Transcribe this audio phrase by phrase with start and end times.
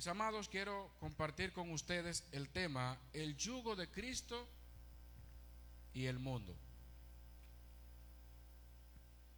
[0.00, 4.48] Mis amados, quiero compartir con ustedes el tema, el yugo de Cristo
[5.92, 6.56] y el mundo.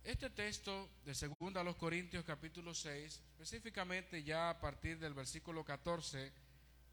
[0.05, 5.65] Este texto de 2 a los Corintios capítulo 6, específicamente ya a partir del versículo
[5.65, 6.33] 14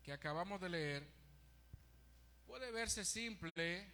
[0.02, 1.08] que acabamos de leer,
[2.48, 3.86] puede verse simple,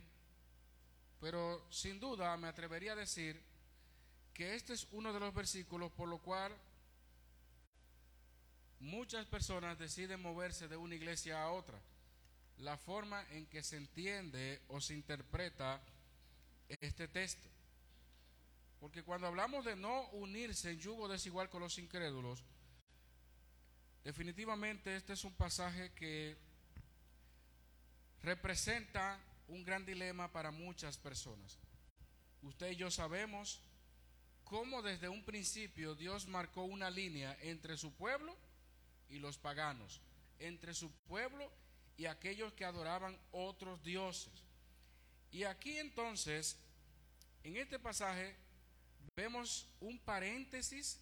[1.19, 3.43] pero sin duda me atrevería a decir
[4.33, 6.57] que este es uno de los versículos por lo cual
[8.79, 11.79] muchas personas deciden moverse de una iglesia a otra.
[12.57, 15.81] La forma en que se entiende o se interpreta
[16.69, 17.49] este texto.
[18.79, 22.43] Porque cuando hablamos de no unirse en yugo desigual con los incrédulos,
[24.03, 26.37] definitivamente este es un pasaje que
[28.21, 31.57] representa un gran dilema para muchas personas.
[32.41, 33.61] Usted y yo sabemos
[34.43, 38.35] cómo desde un principio Dios marcó una línea entre su pueblo
[39.09, 40.01] y los paganos,
[40.39, 41.51] entre su pueblo
[41.97, 44.33] y aquellos que adoraban otros dioses.
[45.31, 46.57] Y aquí entonces,
[47.43, 48.35] en este pasaje,
[49.15, 50.99] vemos un paréntesis,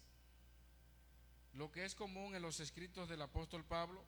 [1.52, 4.04] lo que es común en los escritos del apóstol Pablo.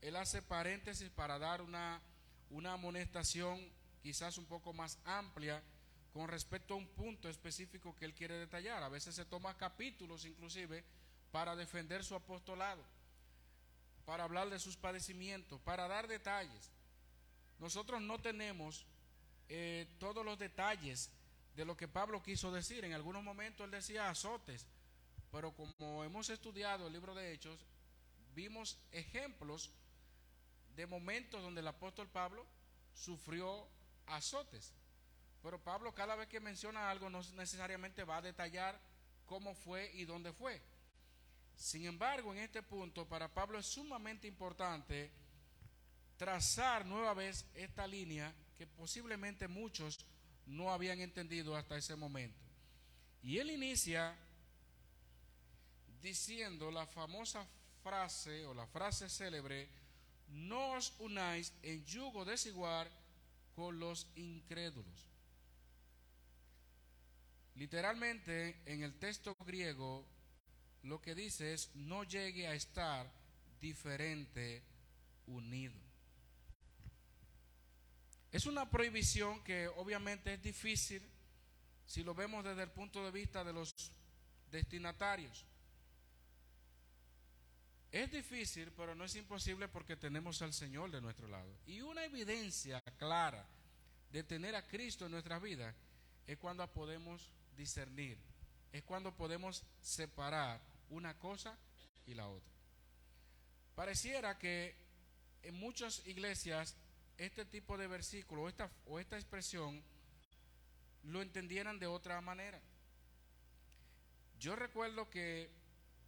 [0.00, 2.00] Él hace paréntesis para dar una,
[2.50, 3.66] una amonestación
[4.02, 5.62] quizás un poco más amplia
[6.12, 8.82] con respecto a un punto específico que él quiere detallar.
[8.82, 10.84] A veces se toma capítulos inclusive
[11.32, 12.84] para defender su apostolado
[14.04, 16.70] para hablar de sus padecimientos, para dar detalles.
[17.58, 18.84] Nosotros no tenemos
[19.48, 21.10] eh, todos los detalles
[21.54, 22.84] de lo que Pablo quiso decir.
[22.84, 24.66] En algunos momentos él decía azotes,
[25.30, 27.64] pero como hemos estudiado el libro de Hechos,
[28.34, 29.70] vimos ejemplos
[30.76, 32.44] de momentos donde el apóstol Pablo
[32.92, 33.68] sufrió
[34.06, 34.72] azotes.
[35.42, 38.80] Pero Pablo cada vez que menciona algo no necesariamente va a detallar
[39.26, 40.60] cómo fue y dónde fue.
[41.56, 45.10] Sin embargo, en este punto para Pablo es sumamente importante
[46.16, 50.04] trazar nueva vez esta línea que posiblemente muchos
[50.46, 52.38] no habían entendido hasta ese momento.
[53.22, 54.16] Y él inicia
[56.02, 57.46] diciendo la famosa
[57.82, 59.68] frase o la frase célebre,
[60.28, 62.90] no os unáis en yugo desigual
[63.54, 65.08] con los incrédulos.
[67.54, 70.04] Literalmente en el texto griego
[70.84, 73.10] lo que dice es no llegue a estar
[73.60, 74.62] diferente
[75.26, 75.74] unido.
[78.30, 81.02] Es una prohibición que obviamente es difícil
[81.86, 83.72] si lo vemos desde el punto de vista de los
[84.50, 85.44] destinatarios.
[87.92, 91.56] Es difícil, pero no es imposible porque tenemos al Señor de nuestro lado.
[91.66, 93.46] Y una evidencia clara
[94.10, 95.74] de tener a Cristo en nuestras vidas
[96.26, 98.18] es cuando podemos discernir,
[98.72, 101.56] es cuando podemos separar una cosa
[102.06, 102.52] y la otra.
[103.74, 104.74] Pareciera que
[105.42, 106.76] en muchas iglesias
[107.18, 109.82] este tipo de versículo o esta, o esta expresión
[111.04, 112.60] lo entendieran de otra manera.
[114.38, 115.50] Yo recuerdo que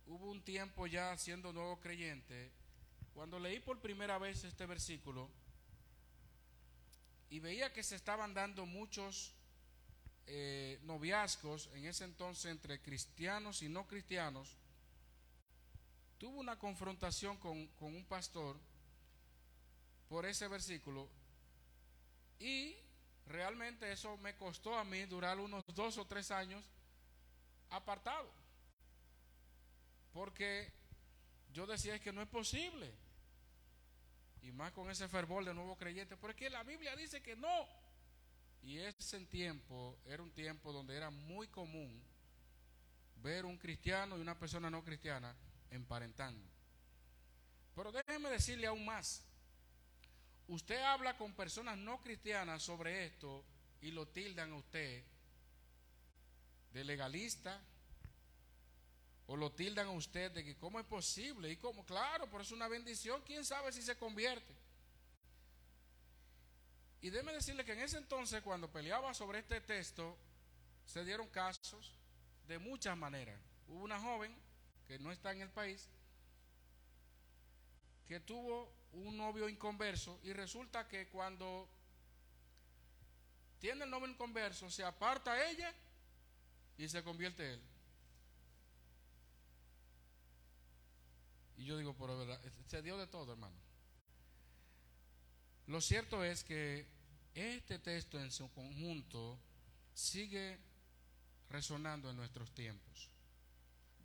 [0.06, 2.50] hubo un tiempo ya siendo nuevo creyente,
[3.14, 5.30] cuando leí por primera vez este versículo
[7.30, 9.32] y veía que se estaban dando muchos
[10.26, 14.56] eh, noviazgos en ese entonces entre cristianos y no cristianos,
[16.18, 18.58] tuvo una confrontación con, un pastor
[20.08, 21.08] por ese versículo
[22.38, 22.76] y
[23.26, 26.64] realmente eso me costó a mí durar unos dos o tres años
[27.70, 28.30] apartado.
[30.12, 30.72] Porque
[31.52, 32.92] yo decía que no es posible.
[34.42, 36.16] Y más con ese fervor de nuevo creyente.
[36.16, 37.68] Porque la Biblia dice que no.
[38.62, 42.02] Y ese tiempo era un tiempo donde era muy común
[43.16, 45.34] ver un cristiano y una persona no cristiana
[45.70, 46.48] emparentando.
[47.74, 49.22] Pero déjeme decirle aún más.
[50.48, 53.44] Usted habla con personas no cristianas sobre esto
[53.80, 55.04] y lo tildan a usted
[56.72, 57.60] de legalista
[59.26, 62.52] o lo tildan a usted de que cómo es posible y cómo, claro, pero es
[62.52, 64.54] una bendición, quién sabe si se convierte.
[67.00, 70.16] Y déjeme decirle que en ese entonces, cuando peleaba sobre este texto,
[70.84, 71.92] se dieron casos
[72.46, 73.40] de muchas maneras.
[73.68, 74.34] Hubo una joven
[74.86, 75.88] que no está en el país
[78.06, 81.68] que tuvo un novio inconverso y resulta que cuando
[83.58, 85.74] tiene el novio inconverso se aparta ella
[86.78, 87.60] y se convierte él.
[91.58, 93.56] Y yo digo, por verdad, se dio de todo, hermano.
[95.66, 96.86] Lo cierto es que
[97.34, 99.38] este texto en su conjunto
[99.94, 100.58] sigue
[101.48, 103.10] resonando en nuestros tiempos.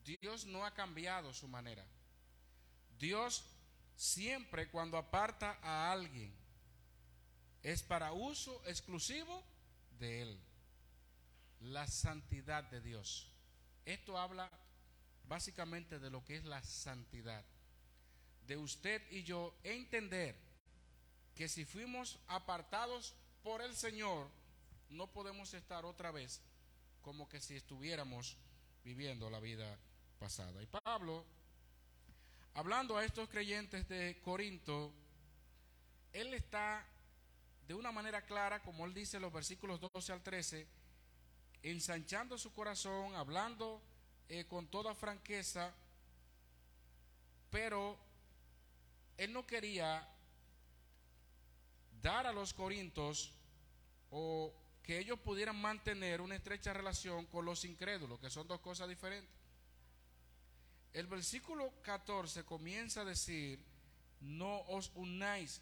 [0.04, 1.86] Dios no ha cambiado su manera.
[2.98, 3.44] Dios
[3.96, 6.34] siempre cuando aparta a alguien
[7.64, 9.44] es para uso exclusivo
[10.00, 10.40] de Él.
[11.60, 13.32] La santidad de Dios.
[13.86, 14.50] Esto habla
[15.26, 17.46] básicamente de lo que es la santidad.
[18.48, 20.36] De usted y yo entender
[21.36, 23.14] que si fuimos apartados
[23.44, 24.30] por el Señor,
[24.90, 26.42] no podemos estar otra vez
[27.02, 28.38] como que si estuviéramos
[28.84, 29.80] viviendo la vida
[30.22, 30.62] pasada.
[30.62, 31.26] Y Pablo,
[32.54, 34.94] hablando a estos creyentes de Corinto,
[36.14, 36.86] él está
[37.68, 40.68] de una manera clara, como él dice en los versículos 12 al 13,
[41.64, 43.82] ensanchando su corazón, hablando
[44.30, 45.74] eh, con toda franqueza,
[47.50, 47.98] pero
[49.18, 50.08] él no quería
[52.00, 53.34] dar a los corintos
[54.12, 54.54] o
[54.84, 59.41] que ellos pudieran mantener una estrecha relación con los incrédulos, que son dos cosas diferentes.
[60.94, 63.64] El versículo 14 comienza a decir,
[64.22, 65.62] no os unáis.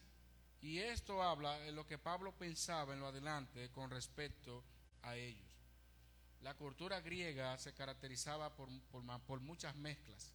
[0.61, 4.63] Y esto habla de lo que Pablo pensaba en lo adelante con respecto
[5.03, 5.47] a ellos.
[6.41, 8.69] La cultura griega se caracterizaba por,
[9.25, 10.33] por muchas mezclas.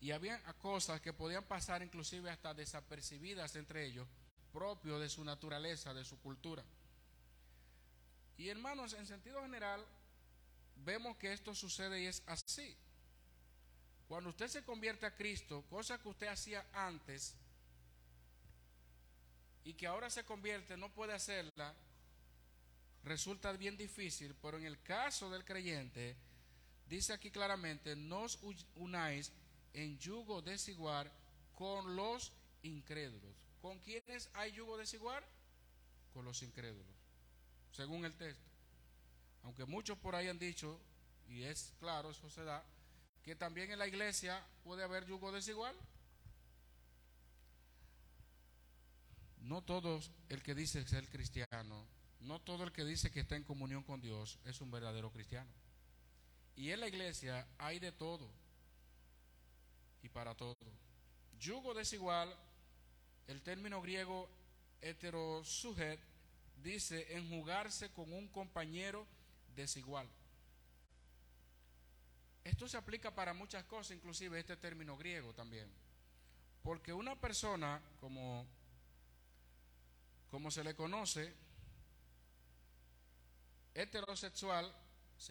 [0.00, 4.06] Y había cosas que podían pasar inclusive hasta desapercibidas entre ellos,
[4.52, 6.64] propio de su naturaleza, de su cultura.
[8.36, 9.84] Y hermanos, en sentido general,
[10.76, 12.76] vemos que esto sucede y es así.
[14.08, 17.34] Cuando usted se convierte a Cristo, cosa que usted hacía antes
[19.64, 21.74] y que ahora se convierte, no puede hacerla,
[23.04, 26.16] resulta bien difícil, pero en el caso del creyente,
[26.88, 28.40] dice aquí claramente, nos
[28.76, 29.30] unáis
[29.74, 31.12] en yugo desigual
[31.54, 32.32] con los
[32.62, 33.36] incrédulos.
[33.60, 35.22] ¿Con quiénes hay yugo desigual?
[36.14, 36.98] Con los incrédulos
[37.78, 38.44] según el texto.
[39.44, 40.80] Aunque muchos por ahí han dicho,
[41.28, 42.64] y es claro, eso se da,
[43.28, 45.76] que también en la iglesia puede haber yugo desigual.
[49.42, 51.86] No todo el que dice ser cristiano,
[52.20, 55.50] no todo el que dice que está en comunión con Dios es un verdadero cristiano.
[56.56, 58.30] Y en la iglesia hay de todo
[60.00, 60.56] y para todo.
[61.38, 62.34] Yugo desigual,
[63.26, 64.26] el término griego
[64.80, 66.00] heterosujet,
[66.62, 69.06] dice enjugarse con un compañero
[69.54, 70.08] desigual.
[72.48, 75.70] Esto se aplica para muchas cosas, inclusive este término griego también.
[76.62, 78.46] Porque una persona, como,
[80.30, 81.34] como se le conoce,
[83.74, 84.74] heterosexual,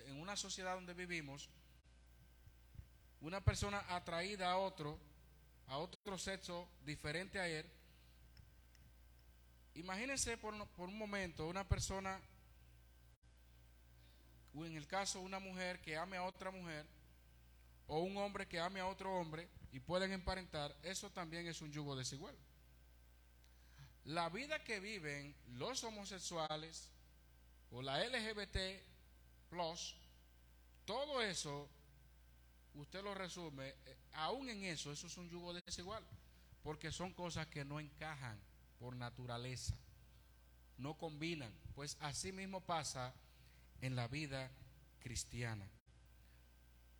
[0.06, 1.50] en una sociedad donde vivimos,
[3.22, 5.00] una persona atraída a otro,
[5.68, 7.66] a otro sexo diferente a él,
[9.78, 12.20] Imagínense por, un momento una persona,
[14.56, 16.84] o en el caso una mujer que ame a otra mujer,
[17.88, 21.72] o un hombre que ame a otro hombre y pueden emparentar, eso también es un
[21.72, 22.36] yugo desigual.
[24.06, 26.90] La vida que viven los homosexuales
[27.72, 28.58] o la LGBT
[30.86, 31.70] todo eso,
[32.76, 36.04] usted lo resume, eh, aún en eso, eso es un yugo desigual,
[36.64, 38.40] porque son cosas que no encajan
[38.80, 39.76] por naturaleza.
[40.78, 43.14] No combinan, pues así mismo pasa
[43.82, 44.52] en la vida
[45.00, 45.68] cristiana.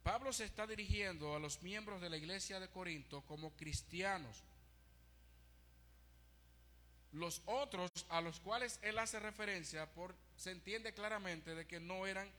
[0.08, 4.42] Pablo se está dirigiendo a los miembros de la iglesia de Corinto como cristianos.
[7.12, 12.08] Los otros a los cuales él hace referencia por, se entiende claramente de que no
[12.08, 12.32] eran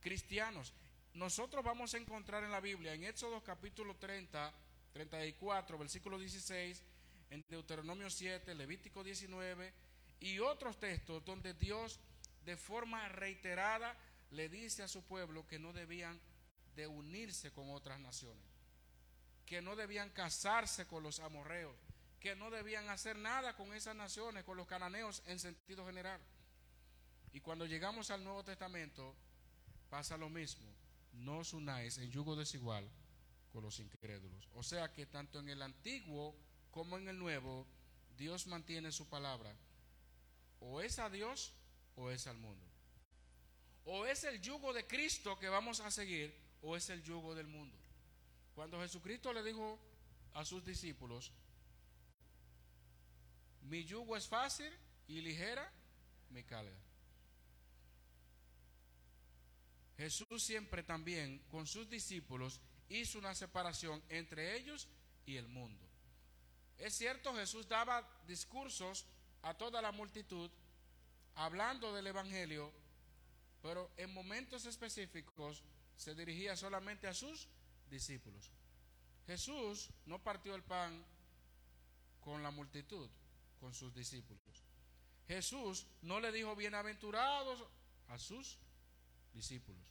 [0.00, 0.72] cristianos.
[1.12, 4.54] Nosotros vamos a encontrar en la Biblia, en Éxodo capítulo 30,
[4.92, 6.80] 34, versículo 16,
[7.30, 9.74] en Deuteronomio 7, Levítico 19
[10.20, 11.98] y otros textos donde Dios
[12.44, 13.96] de forma reiterada
[14.30, 16.16] le dice a su pueblo que no debían
[16.74, 18.44] de unirse con otras naciones.
[19.46, 21.74] que no debían casarse con los amorreos,
[22.20, 26.20] que no debían hacer nada con esas naciones, con los cananeos en sentido general.
[27.32, 29.16] Y cuando llegamos al Nuevo Testamento,
[29.88, 30.72] pasa lo mismo.
[31.14, 32.88] No os unáis en yugo desigual
[33.52, 34.48] con los incrédulos.
[34.54, 36.36] O sea que tanto en el antiguo
[36.70, 37.66] como en el nuevo,
[38.16, 39.52] Dios mantiene su palabra.
[40.60, 41.52] O es a Dios
[41.96, 42.66] o es al mundo.
[43.84, 47.46] O es el yugo de Cristo que vamos a seguir o es el yugo del
[47.46, 47.76] mundo.
[48.54, 49.78] Cuando Jesucristo le dijo
[50.34, 51.32] a sus discípulos,
[53.62, 54.72] mi yugo es fácil
[55.08, 55.70] y ligera
[56.30, 56.78] mi carga.
[59.96, 64.88] Jesús siempre también con sus discípulos hizo una separación entre ellos
[65.26, 65.86] y el mundo.
[66.78, 69.06] Es cierto, Jesús daba discursos
[69.42, 70.50] a toda la multitud
[71.34, 72.72] hablando del Evangelio,
[73.62, 75.62] pero en momentos específicos
[76.00, 77.46] se dirigía solamente a sus
[77.90, 78.50] discípulos.
[79.26, 81.04] Jesús no partió el pan
[82.20, 83.06] con la multitud,
[83.60, 84.64] con sus discípulos.
[85.28, 87.62] Jesús no le dijo bienaventurados
[88.08, 88.58] a sus
[89.34, 89.84] discípulos.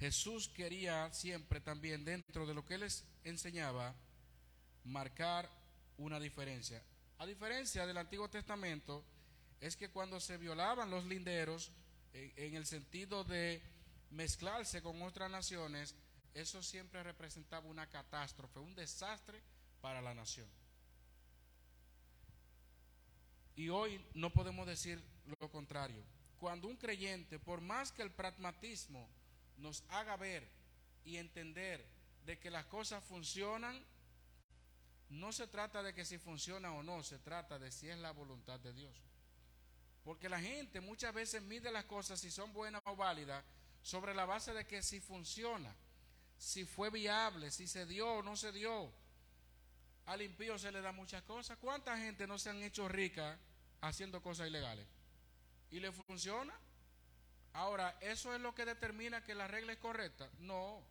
[0.00, 3.94] Jesús quería siempre también dentro de lo que les enseñaba
[4.82, 5.48] marcar
[5.98, 6.82] una diferencia.
[7.18, 9.04] A diferencia del Antiguo Testamento,
[9.60, 11.70] es que cuando se violaban los linderos,
[12.12, 13.62] en el sentido de
[14.14, 15.94] mezclarse con otras naciones,
[16.34, 19.42] eso siempre representaba una catástrofe, un desastre
[19.80, 20.48] para la nación.
[23.56, 25.02] Y hoy no podemos decir
[25.40, 26.02] lo contrario.
[26.38, 29.08] Cuando un creyente, por más que el pragmatismo
[29.56, 30.48] nos haga ver
[31.04, 31.84] y entender
[32.24, 33.84] de que las cosas funcionan,
[35.08, 38.12] no se trata de que si funciona o no, se trata de si es la
[38.12, 38.96] voluntad de Dios.
[40.02, 43.44] Porque la gente muchas veces mide las cosas si son buenas o válidas
[43.84, 45.72] sobre la base de que si funciona,
[46.38, 48.90] si fue viable, si se dio o no se dio.
[50.06, 51.58] Al impío se le da muchas cosas.
[51.58, 53.38] ¿Cuánta gente no se han hecho rica
[53.82, 54.86] haciendo cosas ilegales?
[55.70, 56.58] ¿Y le funciona?
[57.52, 60.30] Ahora, ¿eso es lo que determina que la regla es correcta?
[60.38, 60.82] No.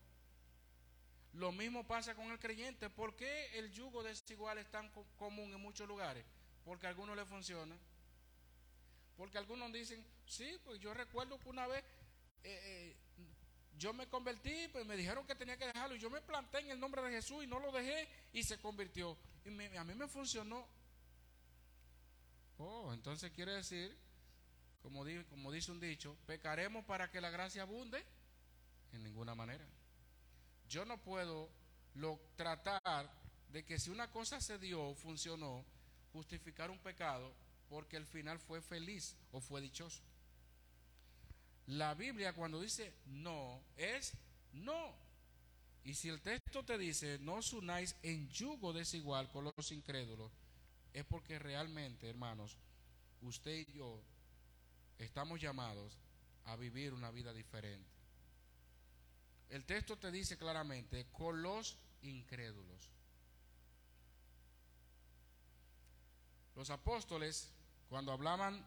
[1.33, 2.91] Lo mismo pasa con el creyente.
[2.91, 6.23] ¿Por qué el yugo desigual es tan común en muchos lugares?
[6.63, 7.75] Porque a algunos le funciona.
[9.17, 11.83] Porque algunos dicen, sí, pues yo recuerdo que una vez
[12.43, 12.95] eh, eh,
[13.77, 16.71] yo me convertí, pues me dijeron que tenía que dejarlo y yo me planté en
[16.71, 19.17] el nombre de Jesús y no lo dejé y se convirtió.
[19.45, 20.67] Y a mí me funcionó.
[22.57, 23.97] Oh, entonces quiere decir
[24.81, 28.05] como, como dice un dicho, pecaremos para que la gracia abunde
[28.91, 29.65] en ninguna manera.
[30.67, 31.50] Yo no puedo
[32.35, 33.12] tratar
[33.50, 35.65] de que si una cosa se dio, funcionó,
[36.12, 37.33] justificar un pecado
[37.69, 40.03] porque el final fue feliz o fue dichoso.
[41.67, 44.13] La Biblia cuando dice no, es
[44.53, 44.96] no.
[45.86, 50.32] Y si el texto te dice no os unáis en yugo desigual con los incrédulos,
[50.93, 52.58] es porque realmente, hermanos,
[53.22, 54.01] usted y yo
[55.00, 55.98] estamos llamados
[56.46, 57.89] a vivir una vida diferente.
[59.50, 62.89] El texto te dice claramente, con los incrédulos.
[66.55, 67.51] Los apóstoles,
[67.89, 68.65] cuando hablaban,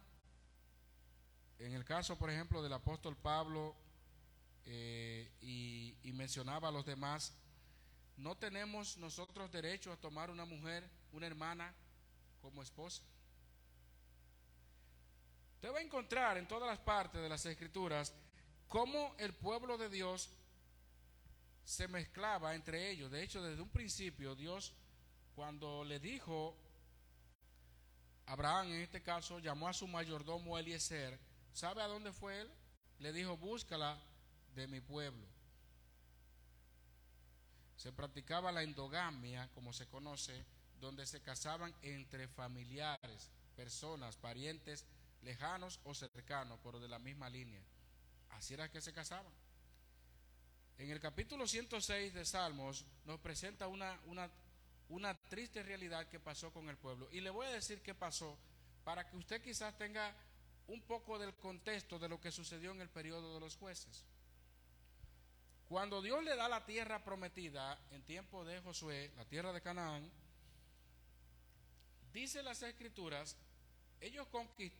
[1.58, 3.74] en el caso, por ejemplo, del apóstol Pablo,
[4.66, 7.34] eh, y, mencionaba a los demás,
[8.16, 11.74] no tenemos nosotros derecho a tomar una mujer, una hermana,
[12.40, 13.02] como esposa.
[15.56, 18.14] Usted va a encontrar en todas las partes de las escrituras
[18.66, 20.30] cómo el pueblo de Dios
[21.64, 23.10] se mezclaba entre ellos.
[23.10, 24.72] De hecho, desde un principio Dios,
[25.34, 26.56] cuando le dijo,
[28.26, 31.18] Abraham en este caso, llamó a su mayordomo Eliezer,
[31.56, 32.50] ¿sabe a dónde fue él?
[32.98, 33.98] Le dijo, búscala
[34.54, 35.26] de mi pueblo.
[37.76, 40.44] Se practicaba la endogamia, como se conoce,
[40.80, 44.84] donde se casaban entre familiares, personas, parientes
[45.22, 47.62] lejanos o cercanos, pero de la misma línea.
[48.30, 49.32] Así era que se casaban.
[50.78, 54.30] En el capítulo 106 de Salmos nos presenta una, una,
[54.90, 57.08] una triste realidad que pasó con el pueblo.
[57.12, 58.38] Y le voy a decir qué pasó
[58.84, 60.14] para que usted quizás tenga
[60.68, 64.04] un poco del contexto de lo que sucedió en el periodo de los jueces.
[65.68, 70.10] Cuando Dios le da la tierra prometida en tiempo de Josué, la tierra de Canaán,
[72.12, 73.36] dice las escrituras
[74.00, 74.26] ellos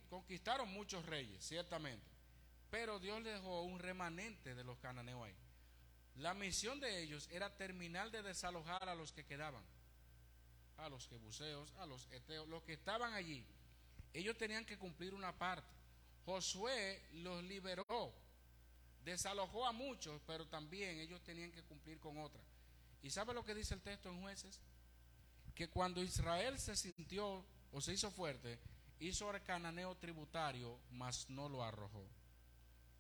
[0.09, 2.07] conquistaron muchos reyes, ciertamente,
[2.71, 5.35] pero Dios les dejó un remanente de los cananeos ahí.
[6.16, 9.64] La misión de ellos era terminar de desalojar a los que quedaban,
[10.76, 13.45] a los jebuseos, a los eteos, los que estaban allí.
[14.12, 15.75] Ellos tenían que cumplir una parte.
[16.26, 18.12] Josué los liberó,
[19.04, 22.42] desalojó a muchos, pero también ellos tenían que cumplir con otra.
[23.00, 24.61] ¿Y sabe lo que dice el texto en jueces?
[25.54, 28.59] Que cuando Israel se sintió o se hizo fuerte,
[28.99, 32.04] hizo el cananeo tributario, mas no lo arrojó.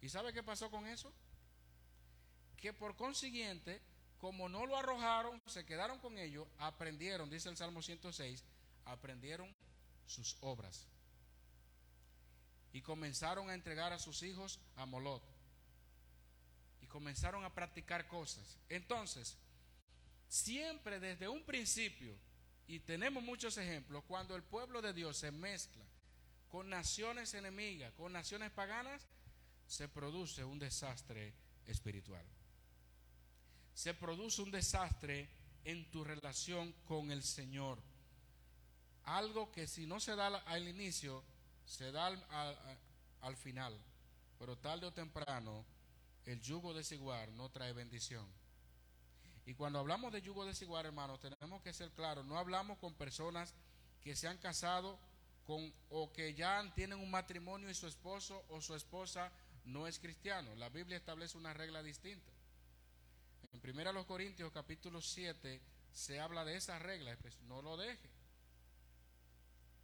[0.00, 1.12] ¿Y sabe qué pasó con eso?
[2.56, 3.82] Que por consiguiente,
[4.18, 8.44] como no lo arrojaron, se quedaron con ellos, aprendieron, dice el Salmo 106,
[8.84, 9.52] aprendieron
[10.06, 10.86] sus obras.
[12.76, 15.22] Y comenzaron a entregar a sus hijos a Molot.
[16.82, 18.58] Y comenzaron a practicar cosas.
[18.68, 19.38] Entonces,
[20.28, 22.14] siempre desde un principio,
[22.66, 25.86] y tenemos muchos ejemplos, cuando el pueblo de Dios se mezcla
[26.50, 29.06] con naciones enemigas, con naciones paganas,
[29.66, 31.32] se produce un desastre
[31.64, 32.26] espiritual.
[33.72, 35.30] Se produce un desastre
[35.64, 37.78] en tu relación con el Señor.
[39.04, 41.24] Algo que si no se da al inicio,
[41.66, 42.06] se da
[43.20, 43.78] al, final.
[44.38, 45.64] Pero tarde o temprano,
[46.24, 48.26] el yugo desigual no trae bendición.
[49.44, 52.24] Y cuando hablamos de yugo desigual, hermanos, tenemos que ser claros.
[52.24, 53.54] No hablamos con personas
[54.02, 54.98] que se han casado
[55.44, 59.30] con o que ya tienen un matrimonio y su esposo o su esposa
[59.64, 60.54] no es cristiano.
[60.56, 62.32] La Biblia establece una regla distinta.
[63.52, 65.60] En 1 Corintios capítulo 7
[65.92, 67.16] se habla de esa regla.
[67.42, 68.10] No lo deje.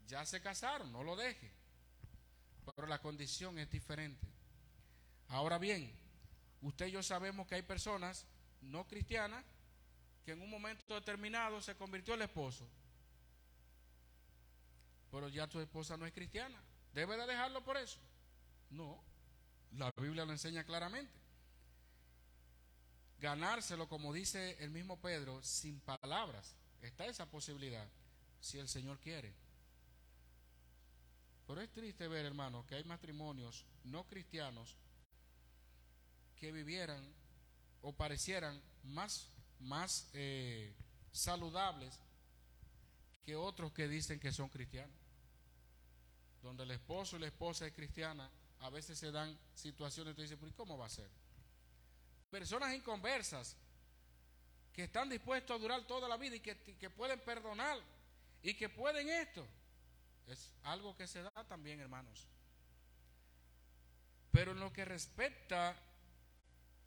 [0.06, 1.61] Ya se casaron, no lo deje.
[2.64, 4.26] Pero la condición es diferente.
[5.28, 5.92] Ahora bien,
[6.60, 8.26] usted y yo sabemos que hay personas
[8.60, 9.44] no cristianas
[10.24, 12.68] que en un momento determinado se convirtió el esposo.
[15.10, 16.62] Pero ya tu esposa no es cristiana.
[16.92, 17.98] ¿Debe de dejarlo por eso?
[18.70, 19.02] No.
[19.72, 21.12] La Biblia lo enseña claramente.
[23.18, 26.56] Ganárselo, como dice el mismo Pedro, sin palabras.
[26.80, 27.88] Está esa posibilidad,
[28.40, 29.34] si el Señor quiere.
[31.52, 34.74] Pero es triste ver, hermano, que hay matrimonios no cristianos
[36.34, 37.06] que vivieran
[37.82, 39.28] o parecieran más,
[39.60, 40.74] más eh,
[41.10, 42.00] saludables
[43.22, 44.96] que otros que dicen que son cristianos.
[46.40, 50.38] Donde el esposo y la esposa es cristiana, a veces se dan situaciones que dicen,
[50.56, 51.10] ¿cómo va a ser?
[52.30, 53.58] Personas inconversas
[54.72, 57.78] que están dispuestos a durar toda la vida y que, que pueden perdonar
[58.42, 59.46] y que pueden esto.
[60.26, 62.26] Es algo que se da también, hermanos.
[64.30, 65.76] Pero en lo que respecta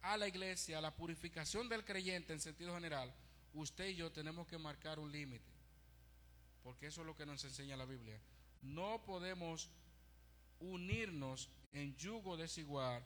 [0.01, 3.13] a la iglesia, a la purificación del creyente en sentido general,
[3.53, 5.51] usted y yo tenemos que marcar un límite.
[6.63, 8.19] Porque eso es lo que nos enseña la Biblia.
[8.61, 9.69] No podemos
[10.59, 13.03] unirnos en yugo desigual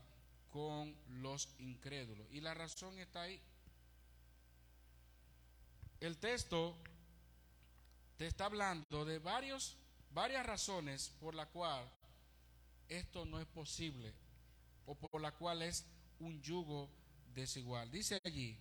[0.49, 2.27] con los incrédulos.
[2.31, 3.41] Y la razón está ahí.
[5.99, 6.77] El texto
[8.17, 9.77] te está hablando de varios
[10.11, 11.89] varias razones por la cual
[12.87, 14.13] esto no es posible
[14.85, 15.85] o por la cual es
[16.19, 16.89] un yugo
[17.33, 17.91] desigual.
[17.91, 18.57] Dice allí,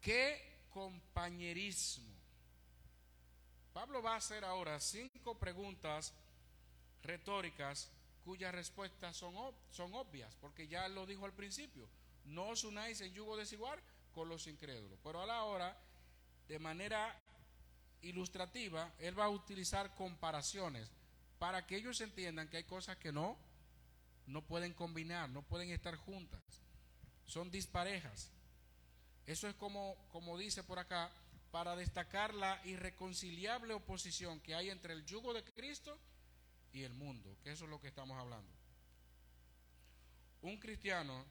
[0.00, 2.12] ¿qué compañerismo?
[3.72, 6.14] Pablo va a hacer ahora cinco preguntas
[7.02, 7.90] retóricas
[8.24, 9.34] cuyas respuestas son,
[9.70, 11.88] son obvias, porque ya lo dijo al principio,
[12.24, 13.80] no os unáis en yugo desigual
[14.12, 14.98] con los incrédulos.
[15.02, 15.76] Pero a la hora,
[16.46, 17.20] de manera
[18.02, 20.90] ilustrativa, él va a utilizar comparaciones
[21.38, 23.36] para que ellos entiendan que hay cosas que no,
[24.26, 26.42] no pueden combinar, no pueden estar juntas,
[27.24, 28.30] son disparejas.
[29.26, 31.10] Eso es como, como dice por acá,
[31.50, 35.98] para destacar la irreconciliable oposición que hay entre el yugo de Cristo
[36.72, 38.50] y el mundo, que eso es lo que estamos hablando.
[40.40, 41.24] Un cristiano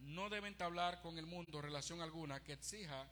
[0.00, 3.06] no debe entablar con el mundo relación alguna que exija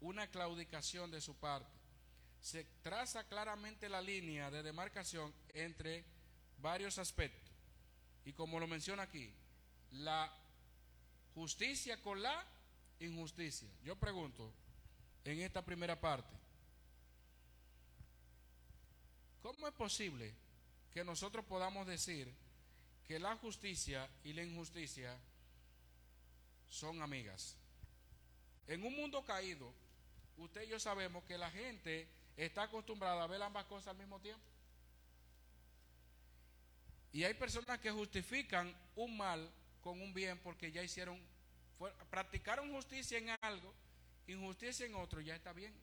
[0.00, 1.72] una claudicación de su parte.
[2.40, 6.04] Se traza claramente la línea de demarcación entre
[6.58, 7.50] varios aspectos.
[8.24, 9.32] Y como lo menciona aquí,
[9.92, 10.32] la
[11.34, 12.44] justicia con la
[13.00, 13.68] injusticia.
[13.84, 14.52] Yo pregunto
[15.24, 16.34] en esta primera parte,
[19.42, 20.34] ¿cómo es posible
[20.92, 22.32] que nosotros podamos decir
[23.06, 25.16] que la justicia y la injusticia
[26.68, 27.56] son amigas?
[28.66, 29.72] En un mundo caído,
[30.38, 34.20] usted y yo sabemos que la gente está acostumbrada a ver ambas cosas al mismo
[34.20, 34.44] tiempo.
[37.12, 41.20] Y hay personas que justifican un mal con un bien porque ya hicieron,
[42.10, 43.74] practicaron justicia en algo,
[44.26, 45.74] injusticia en otro, ya está bien.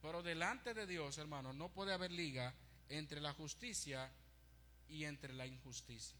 [0.00, 2.54] Pero delante de Dios, hermano, no puede haber liga
[2.88, 4.10] entre la justicia
[4.88, 6.16] y entre la injusticia.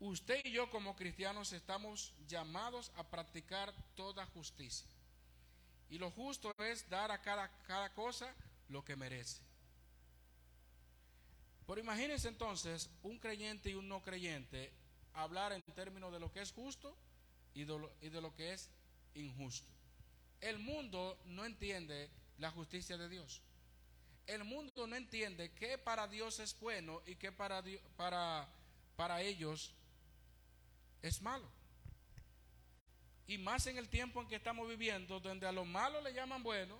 [0.00, 4.86] Usted y yo como cristianos estamos llamados a practicar toda justicia.
[5.90, 8.34] Y lo justo es dar a cada, cada cosa
[8.68, 9.40] lo que merece.
[11.66, 14.72] Pero imagínense entonces un creyente y un no creyente
[15.14, 16.96] hablar en términos de lo que es justo
[17.54, 18.70] y de lo que es
[19.14, 19.68] injusto.
[20.40, 23.42] El mundo no entiende la justicia de Dios.
[24.26, 27.62] El mundo no entiende qué para Dios es bueno y qué para,
[27.96, 28.46] para,
[28.96, 29.74] para ellos
[31.02, 31.48] es malo.
[33.28, 36.42] Y más en el tiempo en que estamos viviendo, donde a lo malo le llaman
[36.42, 36.76] bueno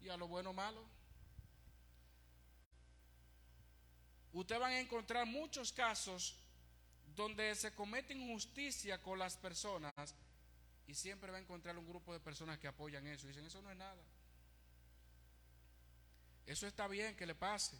[0.00, 0.84] y a lo bueno malo.
[4.32, 6.36] Usted van a encontrar muchos casos
[7.14, 10.14] donde se comete injusticia con las personas
[10.86, 13.26] y siempre va a encontrar un grupo de personas que apoyan eso.
[13.28, 14.02] Dicen, eso no es nada.
[16.44, 17.78] Eso está bien que le pase.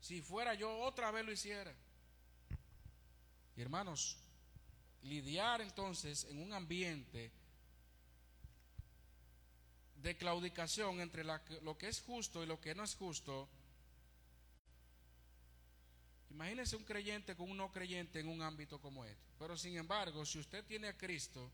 [0.00, 1.72] Si fuera yo, otra vez lo hiciera.
[3.56, 4.18] Y hermanos,
[5.04, 7.30] lidiar entonces en un ambiente
[9.96, 13.48] de claudicación entre lo que es justo y lo que no es justo.
[16.30, 19.24] Imagínense un creyente con un no creyente en un ámbito como este.
[19.38, 21.50] Pero sin embargo, si usted tiene a Cristo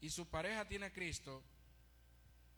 [0.00, 1.42] y su pareja tiene a Cristo,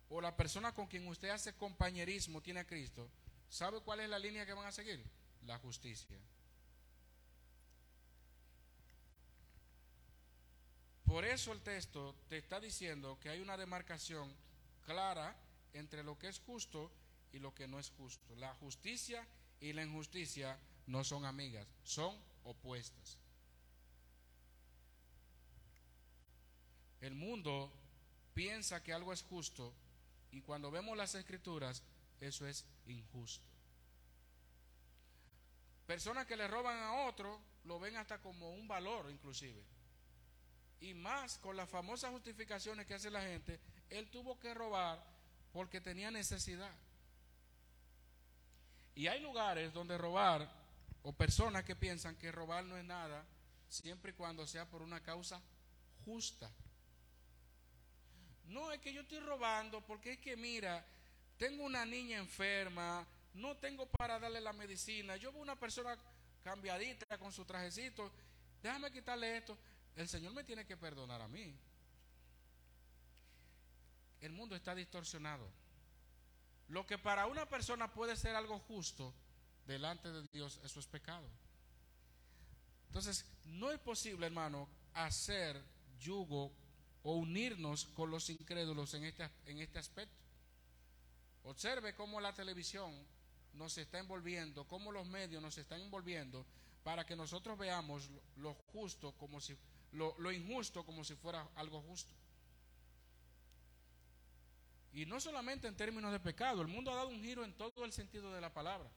[0.09, 3.09] o la persona con quien usted hace compañerismo tiene a Cristo,
[3.49, 5.03] ¿sabe cuál es la línea que van a seguir?
[5.47, 6.19] La justicia.
[11.13, 14.35] Por eso el texto te está diciendo que hay una demarcación
[14.87, 15.37] clara
[15.75, 16.91] entre lo que es justo
[17.35, 18.35] y lo que no es justo.
[18.37, 19.29] La justicia
[19.61, 23.19] y la injusticia no son amigas, son opuestas.
[27.03, 27.71] El mundo
[28.33, 29.75] piensa que algo es justo
[30.31, 31.83] y cuando vemos las escrituras,
[32.23, 33.45] eso es injusto.
[35.87, 39.72] Personas que le roban a otro lo ven hasta como un valor inclusive.
[40.83, 45.01] Y más con las famosas justificaciones que hace la gente, él tuvo que robar
[45.53, 46.75] porque tenía necesidad.
[48.97, 50.51] Y hay lugares donde robar,
[51.05, 53.25] o personas que piensan que robar no es nada,
[53.69, 55.41] siempre y cuando sea por una causa
[56.05, 56.51] justa.
[58.49, 60.85] No es que yo estoy robando porque es que mira,
[61.39, 65.97] tengo una niña enferma, no tengo para darle la medicina, yo veo una persona
[66.43, 68.11] cambiadita con su trajecito,
[68.61, 69.57] déjame quitarle esto,
[69.97, 71.55] el Señor me tiene que perdonar a mí.
[74.21, 75.49] El mundo está distorsionado.
[76.69, 79.13] Lo que para una persona puede ser algo justo,
[79.67, 81.29] delante de Dios, eso es pecado.
[82.87, 85.63] Entonces, no es posible, hermano, hacer
[85.99, 86.53] yugo
[87.03, 90.23] o unirnos con los incrédulos en este, en este aspecto.
[91.45, 92.95] Observe cómo la televisión
[93.55, 96.47] nos está envolviendo, cómo los medios nos están envolviendo
[96.83, 99.57] para que nosotros veamos lo, justo como si
[99.93, 102.13] lo, injusto como si fuera algo justo.
[104.93, 107.85] Y no solamente en términos de pecado, el mundo ha dado un giro en todo
[107.85, 108.91] el sentido de la palabra.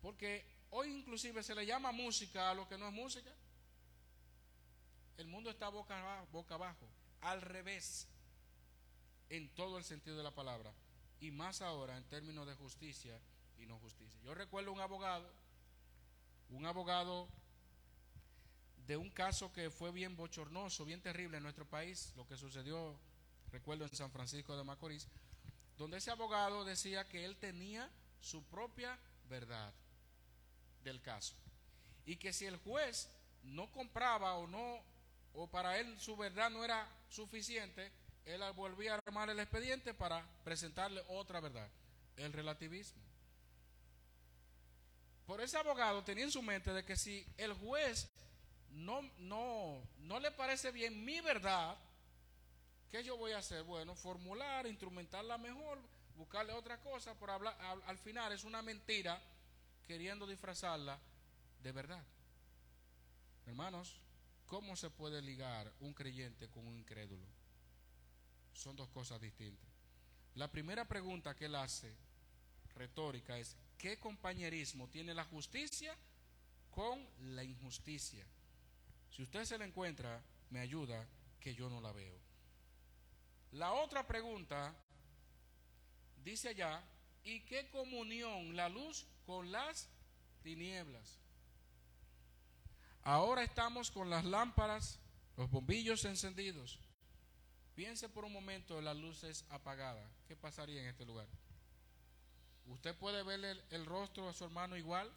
[0.00, 3.32] Porque hoy inclusive se le llama música a lo que no es música.
[5.16, 6.88] El mundo está boca abajo, boca abajo,
[7.20, 8.08] al revés,
[9.28, 10.72] en todo el sentido de la palabra.
[11.20, 13.20] Y más ahora en términos de justicia
[13.58, 14.20] y no justicia.
[14.22, 15.28] Yo recuerdo un abogado,
[16.50, 17.28] un abogado
[18.92, 22.94] de un caso que fue bien bochornoso, bien terrible en nuestro país, lo que sucedió,
[23.50, 25.08] recuerdo, en San Francisco de Macorís,
[25.78, 27.88] donde ese abogado decía que él tenía
[28.20, 28.98] su propia
[29.30, 29.72] verdad
[30.84, 31.34] del caso.
[32.04, 33.08] Y que si el juez
[33.44, 34.82] no compraba o no
[35.32, 37.90] o para él su verdad no era suficiente,
[38.26, 41.70] él volvía a armar el expediente para presentarle otra verdad,
[42.16, 43.00] el relativismo.
[45.24, 48.10] Por ese abogado tenía en su mente de que si el juez
[48.72, 51.76] no, no, no le parece bien mi verdad,
[52.90, 53.62] ¿qué yo voy a hacer?
[53.62, 55.78] Bueno, formular, instrumentarla mejor,
[56.16, 57.56] buscarle otra cosa, por hablar,
[57.86, 59.20] al final es una mentira
[59.86, 60.98] queriendo disfrazarla
[61.62, 62.04] de verdad.
[63.46, 64.00] Hermanos,
[64.52, 67.24] ¿Cómo se puede ligar un creyente con un incrédulo?
[68.52, 69.66] Son dos cosas distintas.
[70.34, 71.96] La primera pregunta que él hace,
[72.74, 75.96] retórica, es, ¿qué compañerismo tiene la justicia
[76.70, 77.02] con
[77.34, 78.26] la injusticia?
[79.12, 81.06] Si usted se la encuentra, me ayuda
[81.38, 82.18] que yo no la veo.
[83.52, 84.74] La otra pregunta
[86.24, 86.82] dice allá,
[87.22, 89.90] ¿y qué comunión la luz con las
[90.42, 91.20] tinieblas?
[93.02, 94.98] Ahora estamos con las lámparas,
[95.36, 96.78] los bombillos encendidos.
[97.74, 100.10] Piense por un momento en las luces apagadas.
[100.26, 101.28] ¿Qué pasaría en este lugar?
[102.66, 105.10] ¿Usted puede verle el, rostro a su hermano igual?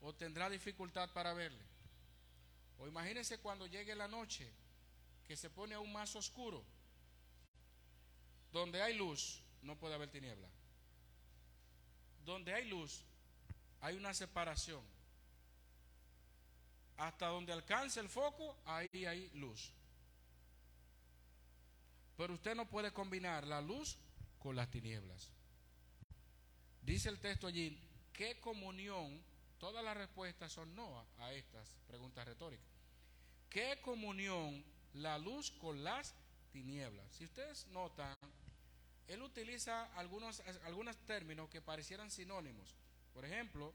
[0.00, 1.75] ¿O tendrá dificultad para verle?
[2.78, 4.50] O imagínese cuando llegue la noche,
[5.26, 6.64] que se pone aún más oscuro.
[8.52, 10.48] Donde hay luz, no puede haber tiniebla.
[12.24, 13.02] Donde hay luz,
[13.80, 14.84] hay una separación
[16.96, 19.70] hasta donde alcance el foco, ahí hay luz.
[22.16, 23.98] Pero usted no puede combinar la luz
[24.38, 25.30] con las tinieblas.
[26.80, 27.78] Dice el texto allí,
[28.12, 29.22] ¿qué comunión?
[29.58, 32.66] Todas las respuestas son no a, estas preguntas retóricas.
[33.48, 34.64] ¿Qué comunión
[34.94, 36.14] la luz con las
[36.52, 37.10] tinieblas?
[37.12, 38.14] Si ustedes notan,
[39.08, 42.74] él utiliza algunos, algunos términos que parecieran sinónimos.
[43.14, 43.72] Por ejemplo,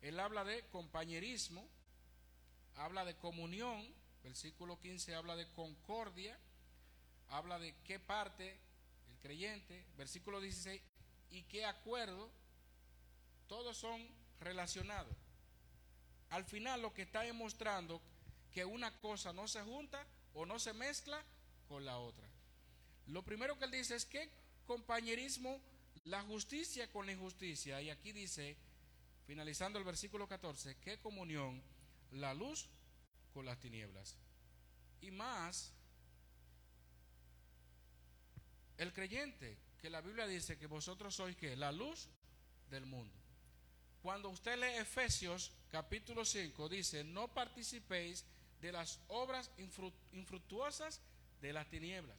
[0.00, 1.68] él habla de compañerismo,
[2.74, 6.36] habla de comunión, versículo 15 habla de concordia,
[7.28, 8.58] habla de qué parte
[9.10, 10.82] el creyente, versículo 16,
[11.30, 12.30] y qué acuerdo,
[13.46, 15.16] todos son relacionados.
[16.30, 18.00] Al final lo que está demostrando
[18.52, 21.22] que una cosa no se junta o no se mezcla
[21.68, 22.28] con la otra.
[23.06, 24.30] Lo primero que él dice es que
[24.66, 25.60] compañerismo,
[26.04, 27.80] la justicia con la injusticia.
[27.82, 28.56] Y aquí dice,
[29.26, 31.62] finalizando el versículo 14, qué comunión
[32.12, 32.68] la luz
[33.32, 34.16] con las tinieblas.
[35.00, 35.72] Y más,
[38.78, 42.08] el creyente, que la Biblia dice que vosotros sois que la luz
[42.70, 43.23] del mundo.
[44.04, 48.22] Cuando usted lee Efesios capítulo 5, dice, no participéis
[48.60, 49.50] de las obras
[50.12, 51.00] infructuosas
[51.40, 52.18] de las tinieblas.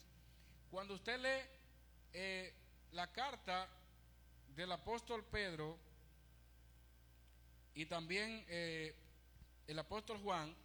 [0.72, 1.48] Cuando usted lee
[2.12, 2.52] eh,
[2.94, 3.70] la carta
[4.56, 5.78] del apóstol Pedro
[7.76, 8.96] y también eh,
[9.68, 10.56] el apóstol Juan,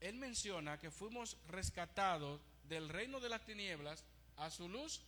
[0.00, 4.02] él menciona que fuimos rescatados del reino de las tinieblas
[4.38, 5.02] a su luz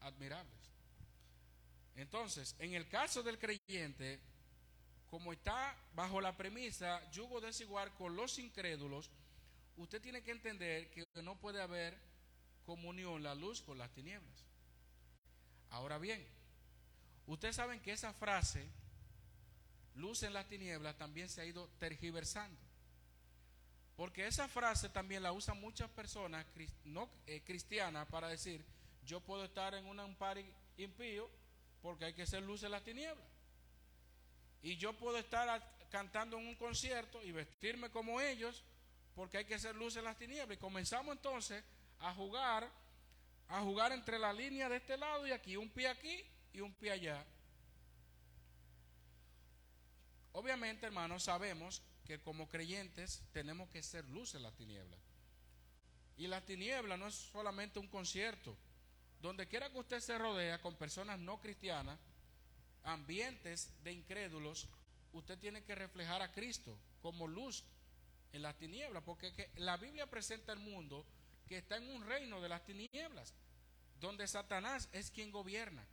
[0.00, 0.70] admirables.
[1.96, 4.20] Entonces, en el caso del creyente,
[5.10, 9.10] como está bajo la premisa yugo desigual con los incrédulos,
[9.76, 11.98] usted tiene que entender que no puede haber
[12.66, 14.44] comunión la luz con las tinieblas.
[15.70, 16.26] Ahora bien,
[17.26, 18.68] ustedes saben que esa frase,
[19.94, 22.60] luz en las tinieblas, también se ha ido tergiversando.
[23.96, 26.46] Porque esa frase también la usan muchas personas
[27.26, 28.64] eh, cristianas para decir,
[29.04, 30.44] yo puedo estar en un party
[30.76, 31.28] impío
[31.82, 33.26] porque hay que ser luz en las tinieblas.
[34.62, 38.64] Y yo puedo estar cantando en un concierto y vestirme como ellos
[39.14, 40.56] porque hay que ser luz en las tinieblas.
[40.56, 41.64] Y comenzamos entonces
[42.00, 42.70] a jugar
[43.48, 46.72] a jugar entre la línea de este lado y aquí, un pie aquí y un
[46.74, 47.24] pie allá.
[50.32, 54.96] Obviamente, hermanos, sabemos que como creyentes tenemos que ser luz en la tiniebla.
[56.16, 58.56] Y la tiniebla no es solamente un concierto.
[59.20, 61.98] Donde quiera que usted se rodea con personas no cristianas,
[62.88, 64.68] ambientes de incrédulos,
[65.12, 67.64] usted tiene que reflejar a Cristo como luz
[68.32, 71.04] en la tiniebla, porque la Biblia presenta el mundo
[71.46, 73.34] que está en un reino de las tinieblas,
[74.00, 75.86] donde Satanás es quien gobierna.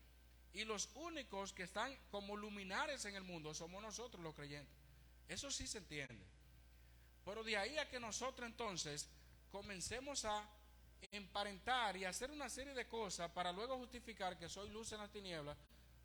[0.54, 4.74] Y los únicos que están como luminares en el mundo somos nosotros los creyentes.
[5.28, 6.26] Eso sí se entiende.
[7.26, 9.10] Pero de ahí a que nosotros entonces
[9.52, 10.48] comencemos a
[11.12, 15.12] emparentar y hacer una serie de cosas para luego justificar que soy luz en las
[15.12, 15.58] tinieblas,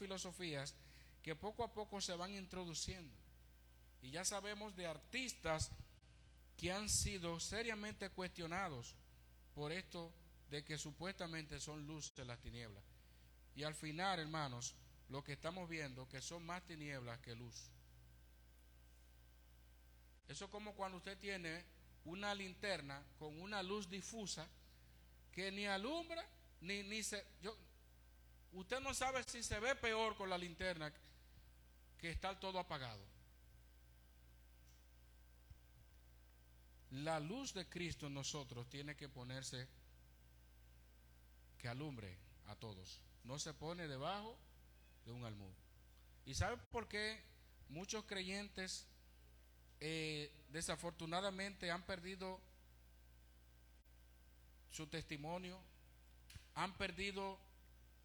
[0.00, 0.74] Filosofías
[1.22, 3.14] que poco a poco se van introduciendo.
[4.02, 5.70] Y ya sabemos de artistas
[6.56, 8.96] que han sido seriamente cuestionados
[9.54, 10.12] por esto
[10.50, 12.82] de que supuestamente son de las tinieblas.
[13.54, 14.74] Y al final, hermanos,
[15.10, 17.70] lo que estamos viendo que son más tinieblas que luz.
[20.28, 21.64] Eso es como cuando usted tiene
[22.04, 24.48] una linterna con una luz difusa
[25.32, 26.26] que ni alumbra
[26.62, 27.24] ni, ni se...
[27.42, 27.56] Yo,
[28.52, 30.92] usted no sabe si se ve peor con la linterna
[31.98, 33.04] que está todo apagado.
[36.90, 39.68] La luz de Cristo en nosotros tiene que ponerse
[41.58, 43.00] que alumbre a todos.
[43.24, 44.36] No se pone debajo
[45.04, 45.52] de un almud.
[46.24, 47.22] ¿Y sabe por qué
[47.68, 48.86] muchos creyentes
[49.78, 52.40] eh, desafortunadamente han perdido
[54.70, 55.60] su testimonio,
[56.54, 57.38] han perdido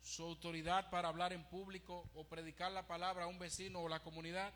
[0.05, 4.03] su autoridad para hablar en público o predicar la palabra a un vecino o la
[4.03, 4.53] comunidad?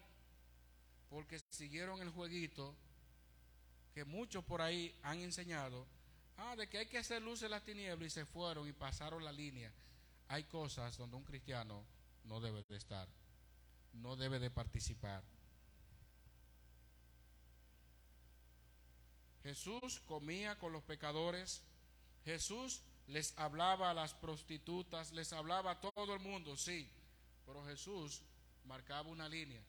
[1.09, 2.75] Porque siguieron el jueguito
[3.93, 5.87] que muchos por ahí han enseñado,
[6.37, 9.25] ah, de que hay que hacer luz en las tinieblas y se fueron y pasaron
[9.25, 9.73] la línea.
[10.27, 11.83] Hay cosas donde un cristiano
[12.25, 13.09] no debe de estar.
[13.93, 15.23] no debe de participar.
[19.41, 21.63] Jesús comía con los pecadores,
[22.23, 26.87] Jesús les hablaba a las prostitutas, les hablaba a todo el mundo, sí,
[27.45, 28.21] pero Jesús
[28.65, 29.61] marcaba una línea.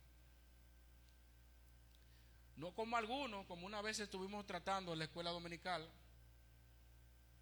[2.57, 5.89] No como algunos, como una vez estuvimos tratando en la escuela dominical.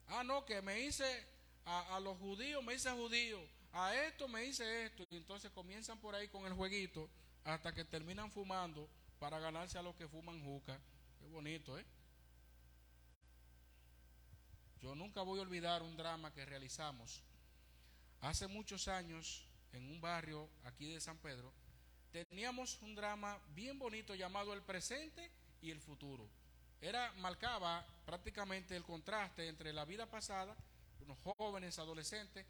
[0.07, 1.27] Ah, no, que me hice
[1.65, 3.41] a, los judíos, me hice judío,
[3.73, 5.05] a esto me hice esto.
[5.11, 7.11] Y entonces comienzan por ahí con el jueguito
[7.45, 10.81] hasta que terminan fumando para ganarse a los que fuman juca.
[11.19, 11.85] Qué bonito, ¿eh?
[14.81, 17.23] Yo nunca voy a olvidar un drama que realizamos
[18.21, 21.53] hace muchos años en un barrio aquí de San Pedro.
[22.13, 26.29] Teníamos un drama bien bonito llamado El presente y el futuro.
[26.81, 30.57] Era marcaba prácticamente el contraste entre la vida pasada,
[31.01, 32.47] unos jóvenes, adolescentes,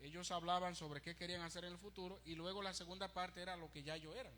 [0.00, 3.56] ellos hablaban sobre qué querían hacer en el futuro y luego la segunda parte era
[3.56, 4.32] lo que ya ellos eran.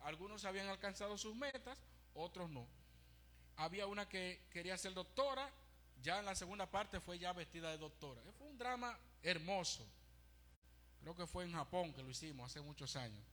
[0.00, 1.78] Algunos habían alcanzado sus metas,
[2.14, 2.66] otros no.
[3.56, 5.50] Había una que quería ser doctora
[6.06, 8.22] ya en la segunda parte fue ya vestida de doctora.
[8.38, 9.84] Fue un drama hermoso.
[11.00, 13.24] Creo que fue en Japón que lo hicimos hace muchos años.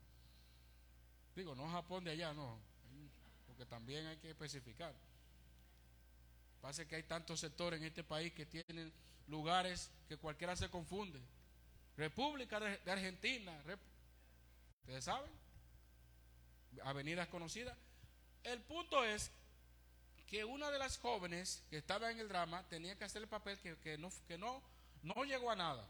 [1.35, 2.57] Digo, no Japón de allá, no.
[3.45, 4.95] Porque también hay que especificar.
[6.61, 8.91] Pasa que hay tantos sectores en este país que tienen
[9.27, 11.21] lugares que cualquiera se confunde.
[11.95, 13.55] República de, Argentina.
[14.81, 15.31] ¿Ustedes saben?
[16.83, 17.77] Avenidas conocidas.
[18.43, 19.29] El punto es
[20.33, 23.59] que una de las jóvenes que estaba en el drama tenía que hacer el papel
[23.59, 24.63] que, no, que no,
[25.03, 25.87] no llegó a nada.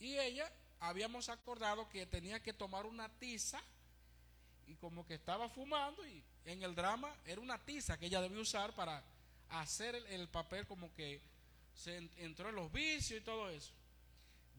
[0.00, 3.62] Y ella habíamos acordado que tenía que tomar una tiza
[4.66, 8.40] y como que estaba fumando y en el drama era una tiza que ella debía
[8.40, 9.04] usar para
[9.50, 11.22] hacer el, papel como que
[11.76, 13.72] se entró en los vicios y todo eso.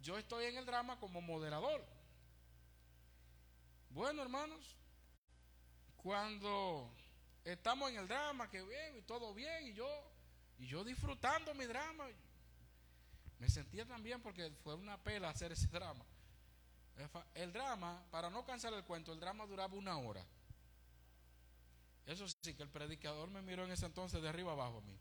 [0.02, 1.86] Yo estoy en el drama como moderador.
[3.90, 4.74] Bueno, hermanos,
[5.98, 6.96] cuando
[7.46, 9.88] estamos en el drama, que bien, y todo bien, y yo,
[10.58, 12.08] y yo disfrutando mi drama.
[13.40, 16.04] Me sentía también porque fue una pela hacer ese drama.
[17.34, 20.26] El drama, para no cansar el cuento, el drama duraba una hora.
[22.06, 24.98] Eso sí, que el predicador me miró en ese entonces de arriba abajo a mí.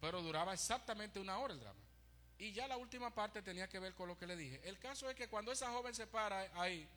[0.00, 1.78] Pero duraba exactamente una hora el drama.
[2.38, 4.60] Y ya la última parte tenía que ver con lo que le dije.
[4.64, 6.88] El caso es que cuando esa joven se para ahí,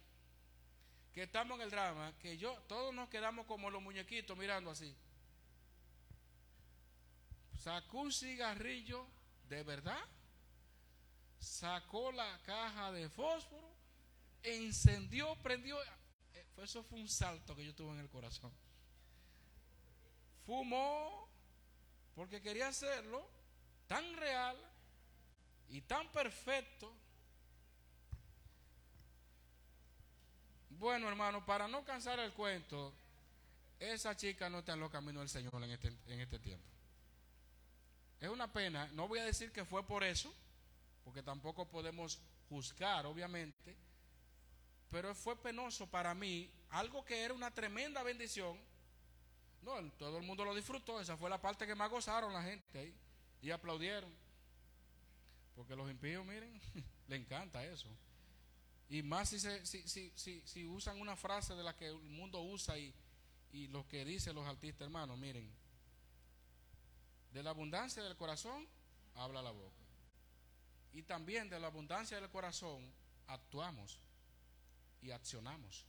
[1.16, 4.94] que estamos en el drama, que yo, todos nos quedamos como los muñequitos mirando así.
[7.58, 9.08] Sacó un cigarrillo
[9.48, 10.04] de verdad,
[11.40, 13.74] sacó la caja de fósforo,
[14.44, 15.82] encendió, prendió.
[16.34, 18.52] Eh, eso fue un salto que yo tuve en el corazón.
[20.46, 21.30] Fumó
[22.14, 23.26] porque quería hacerlo
[23.88, 24.58] tan real
[25.70, 26.94] y tan perfecto
[30.80, 32.94] Bueno, hermano, para no cansar el cuento,
[33.80, 36.66] esa chica no está en los caminos del Señor en este, en este tiempo.
[38.20, 40.34] Es una pena, no voy a decir que fue por eso,
[41.04, 43.76] porque tampoco podemos juzgar, obviamente,
[44.90, 48.58] pero fue penoso para mí, algo que era una tremenda bendición.
[49.62, 52.80] No, todo el mundo lo disfrutó, esa fue la parte que más gozaron la gente
[52.80, 52.96] ahí
[53.42, 54.12] y aplaudieron.
[55.56, 56.62] Porque los impíos, miren,
[57.08, 57.90] le encanta eso.
[58.90, 62.78] Y más si, si, si, si, usan una frase de la que el mundo usa
[62.78, 62.94] y,
[63.52, 65.52] y lo que dicen los artistas, hermanos, miren,
[67.32, 68.68] de la abundancia del corazón
[69.16, 69.84] habla la boca.
[70.94, 72.94] Y también de la abundancia del corazón
[73.28, 74.00] actuamos
[75.02, 75.86] y accionamos.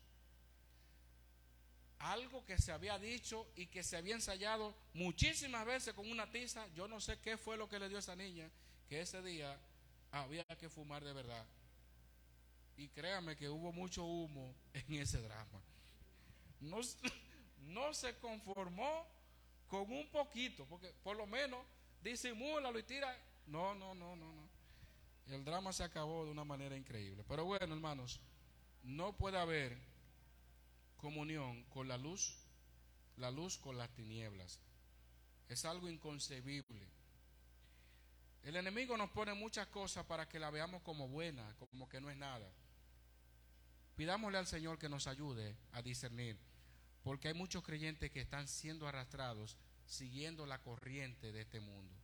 [1.98, 6.66] Algo que se había dicho y que se había ensayado muchísimas veces con una tiza,
[6.74, 8.50] yo no sé qué fue lo que le dio a esa niña,
[8.88, 9.58] que ese día
[10.10, 11.46] había que fumar de verdad.
[12.76, 15.62] Y créame que hubo mucho humo en ese drama.
[16.60, 16.78] No,
[17.60, 19.06] no se conformó
[19.68, 21.64] con un poquito, porque por lo menos
[22.02, 23.16] disimúlalo y tira.
[23.46, 24.48] No, no, no, no, no.
[25.28, 27.24] El drama se acabó de una manera increíble.
[27.26, 28.20] Pero bueno, hermanos,
[28.82, 29.76] no puede haber
[30.96, 32.36] comunión con la luz,
[33.16, 34.60] la luz con las tinieblas.
[35.48, 36.86] Es algo inconcebible.
[38.42, 42.08] El enemigo nos pone muchas cosas para que la veamos como buena, como que no
[42.10, 42.48] es nada.
[43.96, 46.38] Pidámosle al Señor que nos ayude a discernir,
[47.02, 51.94] porque hay muchos creyentes que están siendo arrastrados siguiendo la corriente de este mundo.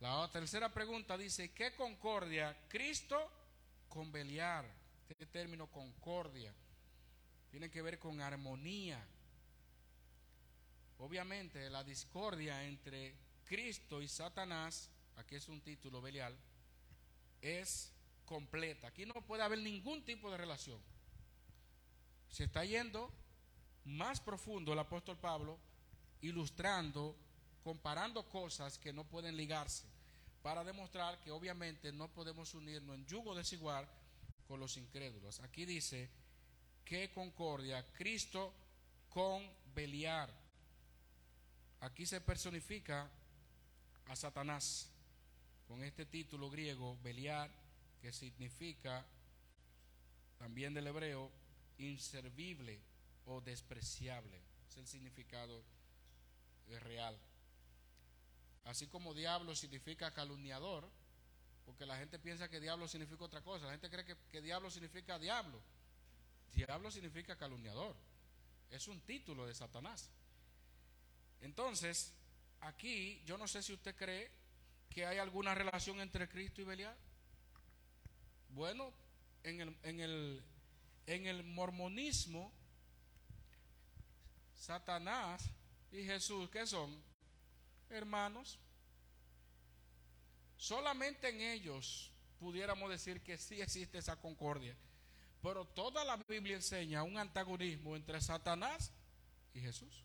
[0.00, 3.30] La tercera pregunta dice, ¿qué concordia Cristo
[3.88, 4.66] con Beliar?
[5.08, 6.54] Este término concordia
[7.50, 9.04] tiene que ver con armonía.
[10.98, 16.36] Obviamente la discordia entre Cristo y Satanás, aquí es un título Belial,
[17.40, 17.92] es
[18.28, 18.88] completa.
[18.88, 20.80] Aquí no puede haber ningún tipo de relación.
[22.28, 23.10] se está yendo
[23.86, 25.58] más profundo el apóstol Pablo,
[26.20, 27.16] ilustrando,
[27.64, 29.86] comparando cosas que no pueden ligarse,
[30.42, 33.88] para demostrar que obviamente no podemos unirnos en yugo desigual
[34.46, 35.40] con los incrédulos.
[35.40, 36.10] Aquí dice
[36.84, 38.52] que concordia, Cristo
[39.08, 39.42] con
[39.74, 40.30] Beliar.
[41.80, 43.10] Aquí se personifica
[44.06, 44.90] a Satanás
[45.66, 47.50] con este título griego, Beliar,
[48.00, 49.04] que significa
[50.38, 51.30] también del hebreo
[51.78, 52.80] inservible
[53.26, 54.40] o despreciable.
[54.68, 55.62] Es el significado
[56.80, 57.18] real.
[58.64, 60.88] Así como diablo significa calumniador,
[61.64, 63.66] porque la gente piensa que diablo significa otra cosa.
[63.66, 65.60] La gente cree que, que diablo significa diablo.
[66.54, 67.96] Diablo significa calumniador.
[68.70, 70.10] Es un título de Satanás.
[71.40, 72.12] Entonces,
[72.60, 74.30] aquí yo no sé si usted cree
[74.90, 76.96] que hay alguna relación entre Cristo y Belial.
[78.58, 78.92] Bueno,
[79.44, 80.42] en el, en el,
[81.06, 82.52] en el mormonismo,
[84.56, 85.48] Satanás
[85.92, 87.00] y Jesús, ¿qué son?
[87.88, 88.58] Hermanos.
[90.56, 94.76] Solamente en ellos pudiéramos decir que sí existe esa concordia.
[95.40, 98.90] Pero toda la Biblia enseña un antagonismo entre Satanás
[99.54, 100.02] y Jesús.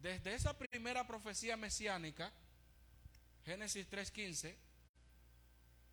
[0.00, 2.32] Desde esa primera profecía mesiánica,
[3.44, 4.56] Génesis 3.15,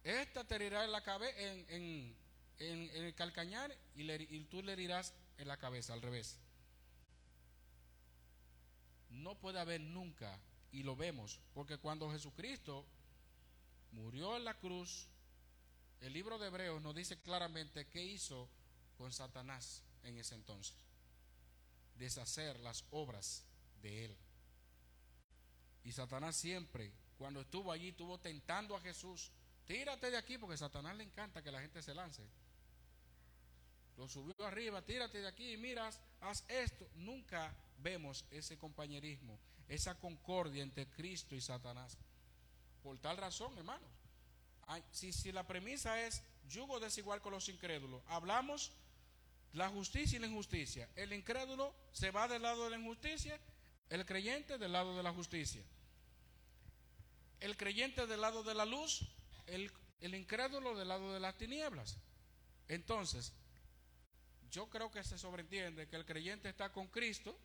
[0.06, 2.16] esta te herirá en la cabeza, en,
[2.58, 6.38] el calcañar y, y tú le herirás en la cabeza, al revés.
[9.10, 10.39] No puede haber nunca,
[10.72, 12.86] y lo vemos, porque cuando Jesucristo
[13.91, 15.08] murió en la cruz,
[16.01, 18.49] el libro de Hebreos nos dice claramente qué hizo
[18.97, 20.76] con Satanás en ese entonces.
[21.97, 23.43] Deshacer las obras
[23.82, 24.18] de él.
[25.84, 29.32] Y Satanás siempre, cuando estuvo allí, estuvo tentando a Jesús.
[29.66, 32.24] Tírate de aquí porque Satanás le encanta que la gente se lance.
[33.97, 36.88] Lo subió arriba, tírate de aquí, miras, haz esto.
[36.95, 41.97] Nunca vemos ese compañerismo, esa concordia entre Cristo y Satanás.
[42.84, 43.89] Por tal razón, hermanos,
[44.91, 48.72] si, si la premisa es yugo desigual con los incrédulos, hablamos
[49.53, 50.89] la justicia y la injusticia.
[50.95, 53.39] El incrédulo se va del lado de la injusticia,
[53.89, 55.63] el creyente del lado de la justicia.
[57.39, 59.07] El creyente del lado de la luz,
[59.48, 59.72] el,
[60.16, 61.98] incrédulo del lado de las tinieblas.
[62.68, 63.34] Entonces,
[64.52, 67.38] yo creo que se sobreentiende que el creyente está con Cristo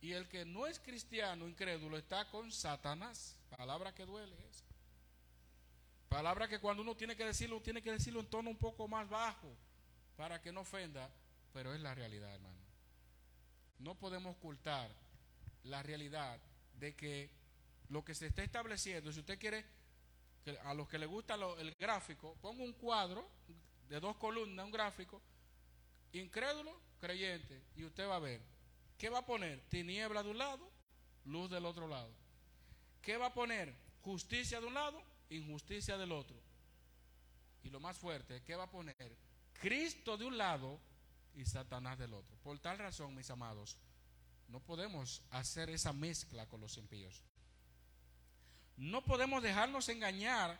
[0.00, 3.36] y el que no es cristiano, incrédulo, está con Satanás.
[3.56, 4.36] Palabra que duele.
[6.08, 9.08] Palabra que cuando uno tiene que decirlo, tiene que decirlo en tono un poco más
[9.08, 9.56] bajo
[10.16, 11.10] para que no ofenda,
[11.52, 12.58] pero es la realidad, hermano.
[13.78, 14.90] No podemos ocultar
[15.64, 16.40] la realidad
[16.78, 17.30] de que
[17.88, 19.64] lo que se está estableciendo, si usted quiere,
[20.64, 23.28] a los que le gusta el gráfico, ponga un cuadro
[23.88, 25.20] de dos columnas, un gráfico,
[26.12, 28.40] incrédulo, creyente, y usted va a ver,
[28.98, 29.60] ¿qué va a poner?
[29.68, 30.70] Tiniebla de un lado,
[31.24, 32.12] luz del otro lado.
[33.00, 33.74] ¿Qué va a poner?
[34.02, 36.36] Justicia de un lado, injusticia del otro.
[37.62, 39.16] Y lo más fuerte, ¿qué va a poner?
[39.54, 40.80] Cristo de un lado
[41.34, 42.36] y Satanás del otro.
[42.42, 43.78] Por tal razón, mis amados,
[44.48, 47.22] no podemos hacer esa mezcla con los impíos.
[48.76, 50.58] No podemos dejarnos engañar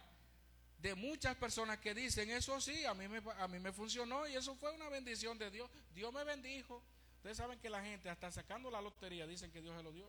[0.78, 4.34] de muchas personas que dicen, eso sí, a mí, me, a mí me funcionó y
[4.34, 5.70] eso fue una bendición de Dios.
[5.94, 6.82] Dios me bendijo.
[7.16, 10.06] Ustedes saben que la gente, hasta sacando la lotería, dicen que Dios se lo dio.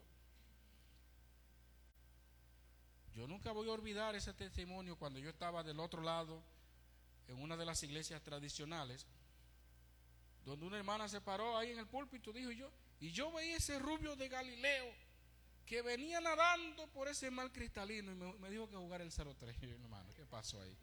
[3.16, 6.43] Yo nunca voy a olvidar ese testimonio cuando yo estaba del otro lado
[7.30, 9.08] en una de las iglesias tradicionales,
[10.43, 13.80] donde una hermana se paró ahí en el púlpito, dijo yo, y yo veía ese
[13.80, 14.93] rubio de Galileo
[15.66, 19.57] que venía nadando por ese mar cristalino y me, dijo que jugar el 03.
[19.61, 20.78] Y hermano, ¿qué pasó ahí?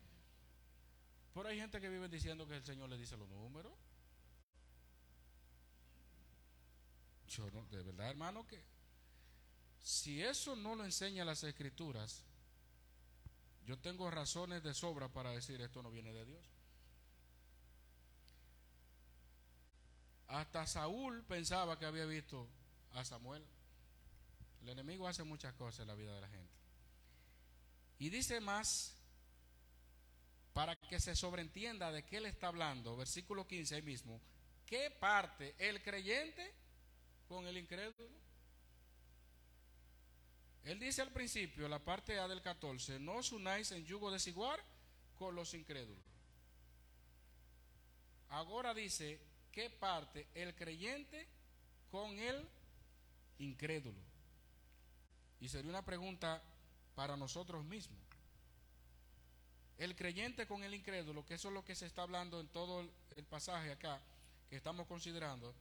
[1.33, 3.73] Pero hay gente que vive diciendo que el Señor le dice los números.
[7.29, 8.63] Yo no, de verdad, hermano, que
[9.83, 12.25] si eso no lo enseña las escrituras,
[13.65, 16.45] yo tengo razones de sobra para decir esto no viene de Dios.
[20.29, 22.49] Hasta Saúl pensaba que había visto
[22.93, 23.45] a Samuel.
[24.63, 26.55] El enemigo hace muchas cosas en la vida de la gente.
[27.99, 28.97] Y dice más,
[30.53, 34.21] para que se sobreentienda de qué él está hablando, versículo 15 ahí mismo,
[34.65, 36.55] ¿qué parte el creyente
[37.29, 38.23] con el incrédulo?
[40.65, 44.61] Él dice al principio, la parte A del 14, no os unáis en yugo desigual
[45.17, 46.05] con los incrédulos.
[48.29, 51.29] Ahora dice, ¿qué parte el creyente
[51.91, 52.49] con el
[53.39, 54.12] incrédulo?
[55.43, 56.41] Y sería una pregunta
[56.95, 57.99] para nosotros mismos.
[59.77, 62.89] El creyente con el incrédulo, que eso es lo que se está hablando en todo
[63.17, 64.01] el pasaje acá,
[64.49, 65.53] que estamos considerando,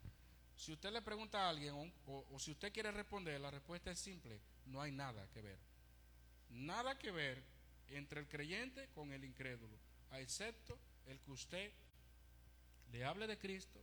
[0.56, 4.40] si usted le pregunta a alguien o, si usted quiere responder, la respuesta es simple,
[4.68, 5.58] no hay nada que ver.
[6.52, 7.44] Nada que ver
[7.88, 9.76] entre el creyente con el incrédulo,
[10.12, 10.78] excepto
[11.08, 11.72] el que usted
[12.92, 13.82] le hable de Cristo,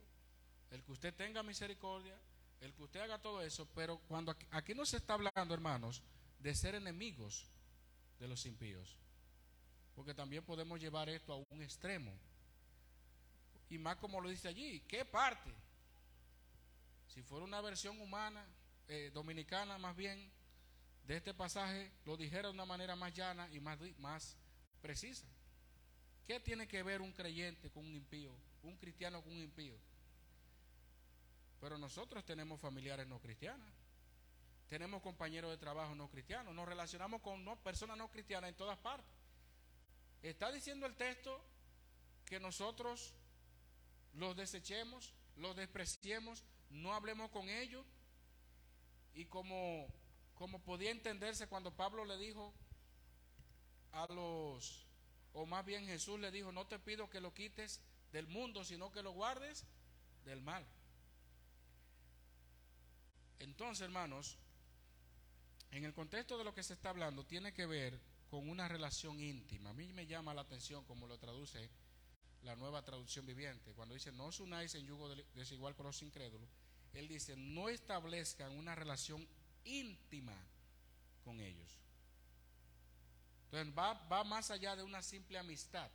[0.71, 2.17] el que usted tenga misericordia,
[2.61, 6.01] el que usted haga todo eso, pero cuando aquí, no se está hablando, hermanos,
[6.39, 7.47] de ser enemigos
[8.19, 8.97] de los impíos,
[9.95, 12.11] porque también podemos llevar esto a un extremo,
[13.69, 15.53] y más como lo dice allí, ¿qué parte?
[17.07, 18.45] Si fuera una versión humana,
[18.87, 20.31] eh, dominicana más bien,
[21.03, 24.37] de este pasaje, lo dijera de una manera más llana y más, más
[24.81, 25.27] precisa.
[26.27, 28.31] ¿Qué tiene que ver un creyente con un impío?
[28.61, 29.75] Un cristiano con un impío.
[31.59, 33.69] Pero nosotros tenemos familiares no cristianas.
[34.67, 36.53] Tenemos compañeros de trabajo no cristianos.
[36.53, 39.13] Nos relacionamos con personas no cristianas en todas partes.
[40.21, 41.43] Está diciendo el texto
[42.25, 43.13] que nosotros
[44.13, 47.85] los desechemos, los despreciemos, no hablemos con ellos.
[49.13, 49.87] Y como,
[50.35, 52.53] como podía entenderse cuando Pablo le dijo
[53.91, 54.85] a los,
[55.33, 57.81] o más bien Jesús le dijo, no te pido que lo quites
[58.11, 59.65] del mundo, sino que lo guardes
[60.25, 60.65] del mal.
[63.39, 64.37] Entonces, hermanos,
[65.71, 69.19] en el contexto de lo que se está hablando, tiene que ver con una relación
[69.19, 69.71] íntima.
[69.71, 71.69] A mí me llama la atención como lo traduce
[72.43, 73.73] la nueva traducción viviente.
[73.73, 76.49] Cuando dice, no os unáis en yugo desigual con los incrédulos,
[76.93, 79.27] él dice, no establezcan una relación
[79.63, 80.35] íntima
[81.23, 81.77] con ellos.
[83.45, 85.89] Entonces va, va más allá de una simple amistad.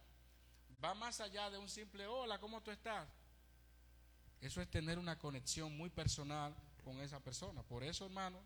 [0.84, 3.08] Va más allá de un simple hola, ¿cómo tú estás?
[4.40, 6.54] Eso es tener una conexión muy personal
[6.84, 7.62] con esa persona.
[7.62, 8.40] Por eso, hermano,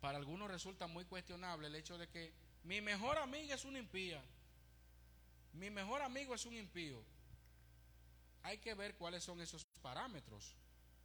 [0.00, 2.32] para algunos resulta muy cuestionable el hecho de que
[2.64, 4.22] mi mejor amiga es una impía.
[5.54, 7.02] Mi mejor amigo es un impío.
[8.42, 10.54] Hay que ver cuáles son esos parámetros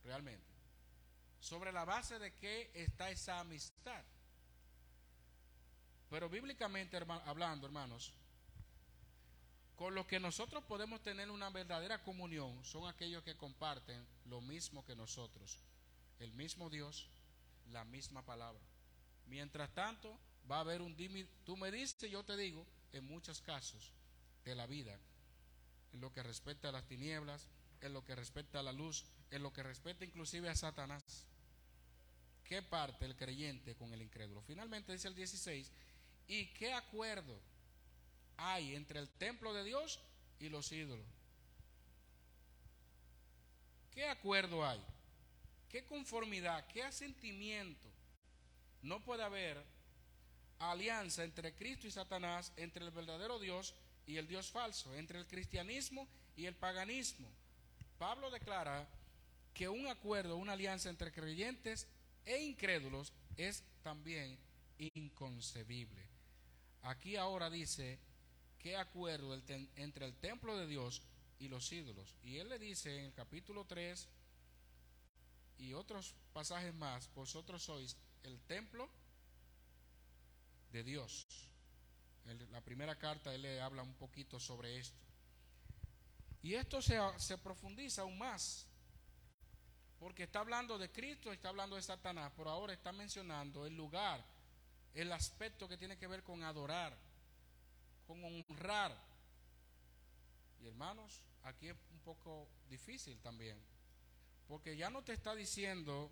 [0.04, 0.46] realmente.
[1.40, 4.04] Sobre la base de qué está esa amistad.
[6.10, 8.14] Pero bíblicamente hablando, hermanos,
[9.78, 14.84] con los que nosotros podemos tener una verdadera comunión son aquellos que comparten lo mismo
[14.84, 15.60] que nosotros,
[16.20, 17.08] el mismo Dios,
[17.72, 18.62] la misma palabra.
[19.28, 20.18] Mientras tanto,
[20.50, 20.96] va a haber un
[21.46, 23.92] tú me dices, yo te digo, en muchos casos
[24.44, 24.98] de la vida,
[25.94, 27.48] en lo que respecta a las tinieblas,
[27.82, 31.28] en lo que respecta a la luz, en lo que respecta inclusive a Satanás.
[32.44, 34.42] ¿Qué parte el creyente con el incrédulo?
[34.42, 35.72] Finalmente dice el 16,
[36.30, 37.40] ¿y qué acuerdo?
[38.38, 40.00] Hay entre el templo de Dios
[40.40, 41.06] y los ídolos?
[43.92, 44.82] ¿Qué acuerdo hay?
[45.70, 46.66] ¿Qué conformidad?
[46.68, 47.88] ¿Qué asentimiento?
[48.84, 49.64] No puede haber
[50.60, 53.74] alianza entre Cristo y Satanás, entre el verdadero Dios
[54.06, 57.28] y el Dios falso, entre el cristianismo y el paganismo.
[57.98, 58.88] Pablo declara
[59.54, 61.88] que un acuerdo, una alianza entre creyentes
[62.26, 64.38] e incrédulos es también
[64.78, 66.08] inconcebible.
[66.84, 68.00] Aquí ahora dice
[68.60, 71.02] qué acuerdo entre el templo de Dios
[71.40, 72.16] y los ídolos.
[72.24, 74.08] Y él le dice en el capítulo 3
[75.60, 78.90] y otros pasajes más, vosotros sois el templo
[80.72, 81.28] de Dios.
[82.52, 85.00] la primera carta él le habla un poquito sobre esto.
[86.42, 88.68] Y esto se, se profundiza aún más,
[90.00, 94.24] porque está hablando de Cristo, está hablando de Satanás, pero ahora está mencionando el lugar,
[94.94, 96.98] el aspecto que tiene que ver con adorar
[98.08, 98.98] con honrar.
[100.62, 103.62] Y hermanos, aquí es un poco difícil también,
[104.48, 106.10] porque ya no te está diciendo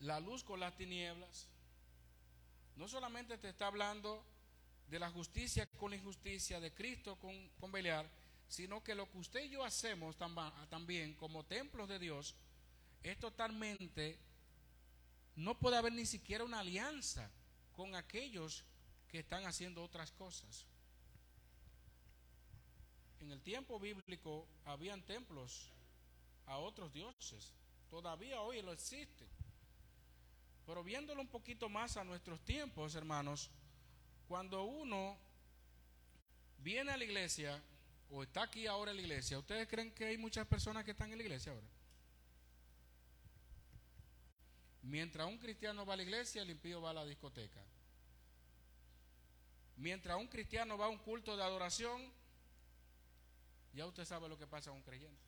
[0.00, 1.48] la luz con las tinieblas,
[2.76, 4.24] no solamente te está hablando
[4.88, 8.08] de la justicia con la injusticia, de Cristo con, con Beliar,
[8.48, 10.16] sino que lo que usted y yo hacemos
[10.70, 12.34] también como templos de Dios
[13.02, 14.18] es totalmente,
[15.36, 17.30] no puede haber ni siquiera una alianza
[17.72, 18.64] con aquellos
[19.08, 20.66] que están haciendo otras cosas.
[23.20, 25.72] En el tiempo bíblico habían templos
[26.46, 27.52] a otros dioses.
[27.90, 29.26] Todavía hoy lo existe.
[30.66, 33.50] Pero viéndolo un poquito más a nuestros tiempos, hermanos,
[34.28, 35.18] cuando uno
[36.58, 37.62] viene a la iglesia
[38.10, 41.10] o está aquí ahora en la iglesia, ¿ustedes creen que hay muchas personas que están
[41.10, 41.66] en la iglesia ahora?
[44.82, 47.62] Mientras un cristiano va a la iglesia, el impío va a la discoteca.
[49.78, 52.12] Mientras un cristiano va a un culto de adoración,
[53.72, 55.22] ya usted sabe lo que pasa a un creyente.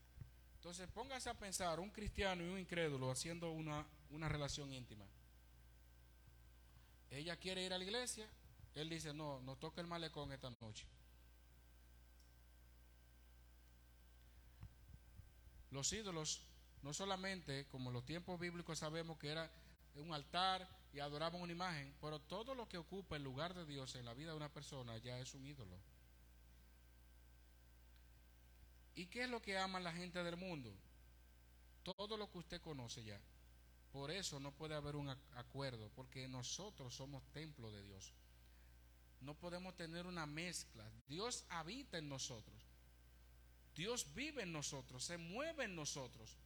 [0.57, 5.07] Entonces póngase a pensar un cristiano y un incrédulo haciendo una, una relación íntima.
[7.11, 8.29] Ella quiere ir a la iglesia,
[8.75, 10.85] él dice, no, no toque el malecón esta noche.
[15.71, 16.43] Los ídolos,
[16.83, 19.49] no solamente como en los tiempos bíblicos sabemos que era
[19.95, 23.95] un altar y adoraban una imagen, pero todo lo que ocupa el lugar de Dios
[23.95, 25.79] en la vida de una persona ya es un ídolo.
[28.95, 30.75] ¿Y qué es lo que aman la gente del mundo?
[31.83, 33.21] Todo lo que usted conoce ya.
[33.93, 38.13] Por eso no puede haber un acuerdo, porque nosotros somos templo de Dios.
[39.21, 40.89] No podemos tener una mezcla.
[41.09, 42.71] Dios habita en nosotros.
[43.75, 46.37] Dios vive en nosotros, se mueve en nosotros.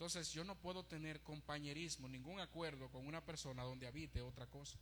[0.00, 4.78] Entonces yo no puedo tener compañerismo, ningún acuerdo con una persona donde habite otra cosa.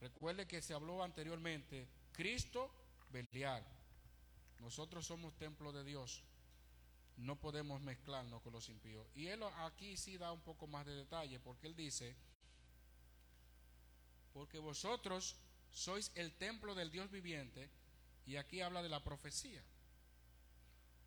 [0.00, 2.68] Recuerde que se habló anteriormente, Cristo,
[3.12, 3.64] Beliar.
[4.58, 6.24] Nosotros somos templo de Dios.
[7.16, 9.06] No podemos mezclarnos con los impíos.
[9.14, 12.16] Y él aquí sí da un poco más de detalle, porque él dice,
[14.32, 15.36] porque vosotros
[15.70, 17.70] sois el templo del Dios viviente,
[18.26, 19.62] y aquí habla de la profecía.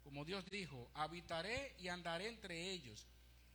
[0.06, 3.08] Como Dios dijo, habitaré y andaré entre ellos,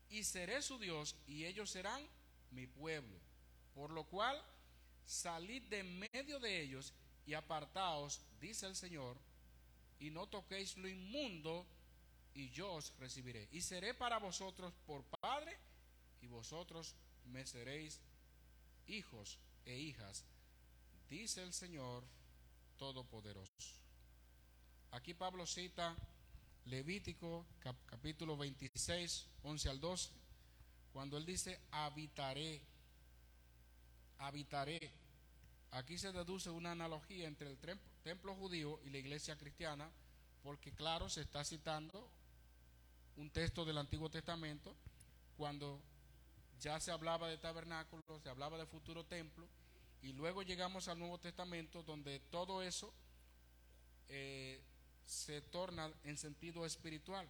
[0.09, 2.05] y seré su Dios, y ellos serán
[2.51, 3.17] mi pueblo.
[3.73, 4.37] Por lo cual,
[5.07, 6.93] salid de medio de ellos
[7.25, 9.17] y apartaos, dice el Señor,
[10.01, 11.65] y no toquéis lo inmundo,
[12.35, 13.49] y yo os recibiré.
[13.53, 15.57] Y seré para vosotros por Padre,
[16.21, 16.97] y vosotros
[17.27, 18.01] me seréis
[18.89, 20.25] hijos e hijas,
[21.09, 22.03] dice el Señor
[22.77, 23.79] Todopoderoso.
[24.91, 25.97] Aquí Pablo cita
[26.67, 27.47] Levítico
[27.87, 30.11] capítulo 26, 11 al 12,
[30.93, 32.61] cuando él dice, habitaré,
[34.19, 34.93] habitaré.
[35.73, 37.59] Aquí se deduce una analogía entre el
[38.03, 39.91] templo judío y la iglesia cristiana,
[40.43, 42.11] porque claro, se está citando
[43.17, 44.75] un texto del Antiguo Testamento,
[45.37, 45.81] cuando
[46.61, 49.47] ya se hablaba de tabernáculos, se hablaba de futuro templo,
[50.03, 52.93] y luego llegamos al Nuevo Testamento donde todo eso
[54.09, 54.61] eh,
[55.05, 57.29] se torna en sentido espiritual.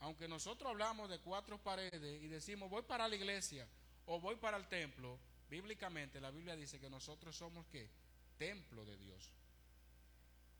[0.00, 3.66] Aunque nosotros hablamos de cuatro paredes y decimos voy para la iglesia
[4.06, 7.88] o voy para el templo, bíblicamente la Biblia dice que nosotros somos qué?
[8.36, 9.32] Templo de Dios.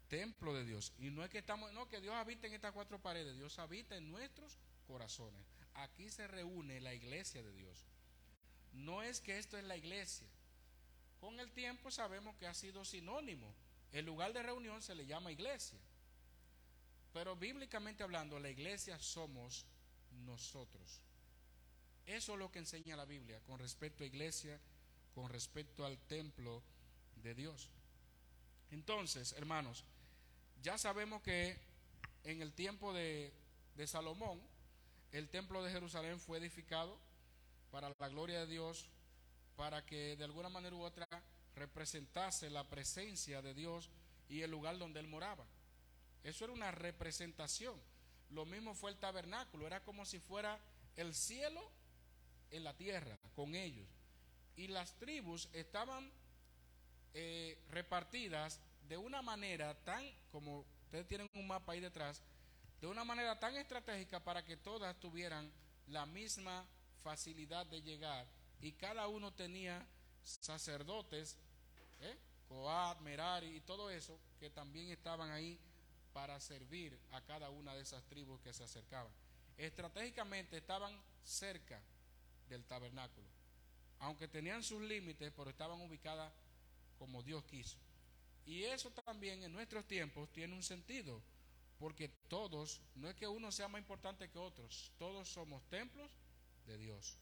[0.08, 0.92] Templo de Dios.
[0.98, 3.96] Y no es que estamos, no, que Dios habita en estas cuatro paredes, Dios habita
[3.96, 5.44] en nuestros corazones.
[5.74, 7.84] Aquí se reúne la iglesia de Dios.
[8.72, 10.28] No es que esto es la iglesia.
[11.20, 13.54] Con el tiempo sabemos que ha sido sinónimo.
[13.92, 15.78] El lugar de reunión se le llama iglesia.
[17.14, 19.64] Pero bíblicamente hablando, la iglesia somos
[20.26, 21.00] nosotros.
[22.06, 24.60] Eso es lo que enseña la Biblia con respecto a iglesia,
[25.14, 26.60] con respecto al templo
[27.22, 27.70] de Dios.
[28.72, 29.84] Entonces, hermanos,
[30.60, 31.56] ya sabemos que
[32.24, 33.32] en el tiempo de,
[33.76, 34.42] de Salomón,
[35.12, 36.98] el templo de Jerusalén fue edificado
[37.70, 38.88] para la gloria de Dios,
[39.54, 41.06] para que de alguna manera u otra
[41.54, 43.88] representase la presencia de Dios
[44.28, 45.46] y el lugar donde él moraba.
[46.24, 47.80] Eso era una representación.
[48.30, 50.58] Lo mismo fue el tabernáculo, era como si fuera
[50.96, 51.62] el cielo
[52.50, 53.86] en la tierra con ellos.
[54.56, 56.10] Y las tribus estaban
[57.12, 62.22] eh, repartidas de una manera tan, como ustedes tienen un mapa ahí detrás,
[62.80, 65.50] de una manera tan estratégica para que todas tuvieran
[65.88, 66.66] la misma
[67.02, 68.26] facilidad de llegar
[68.60, 69.86] y cada uno tenía
[70.22, 71.36] sacerdotes,
[72.00, 72.16] ¿eh?
[73.02, 75.58] Merari y todo eso, que también estaban ahí
[76.14, 79.12] para servir a cada una de esas tribus que se acercaban.
[79.58, 81.82] Estratégicamente estaban cerca
[82.48, 83.26] del tabernáculo,
[83.98, 86.32] aunque tenían sus límites, pero estaban ubicadas
[86.98, 87.76] como Dios quiso.
[88.46, 91.20] Y eso también en nuestros tiempos tiene un sentido,
[91.78, 96.10] porque todos, no es que uno sea más importante que otros, todos somos templos
[96.66, 97.18] de Dios.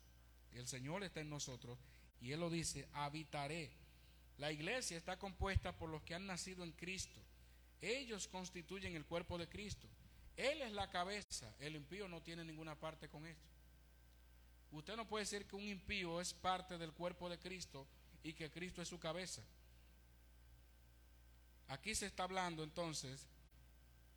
[0.52, 1.78] Y el Señor está en nosotros.
[2.20, 3.72] Y Él lo dice, habitaré.
[4.38, 7.20] La iglesia está compuesta por los que han nacido en Cristo.
[7.82, 9.88] Ellos constituyen el cuerpo de Cristo.
[10.36, 11.52] Él es la cabeza.
[11.58, 13.48] El impío no tiene ninguna parte con esto.
[14.70, 17.86] Usted no puede decir que un impío es parte del cuerpo de Cristo
[18.22, 19.42] y que Cristo es su cabeza.
[21.68, 23.26] Aquí se está hablando entonces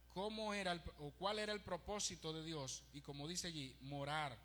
[0.10, 4.38] cómo era o cuál era el propósito de Dios y como dice allí, morar,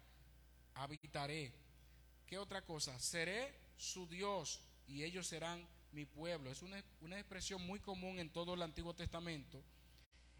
[0.74, 1.52] habitaré.
[2.26, 2.98] ¿Qué otra cosa?
[2.98, 6.50] Seré su Dios y ellos serán mi pueblo.
[6.50, 9.62] Es una, una expresión muy común en todo el Antiguo Testamento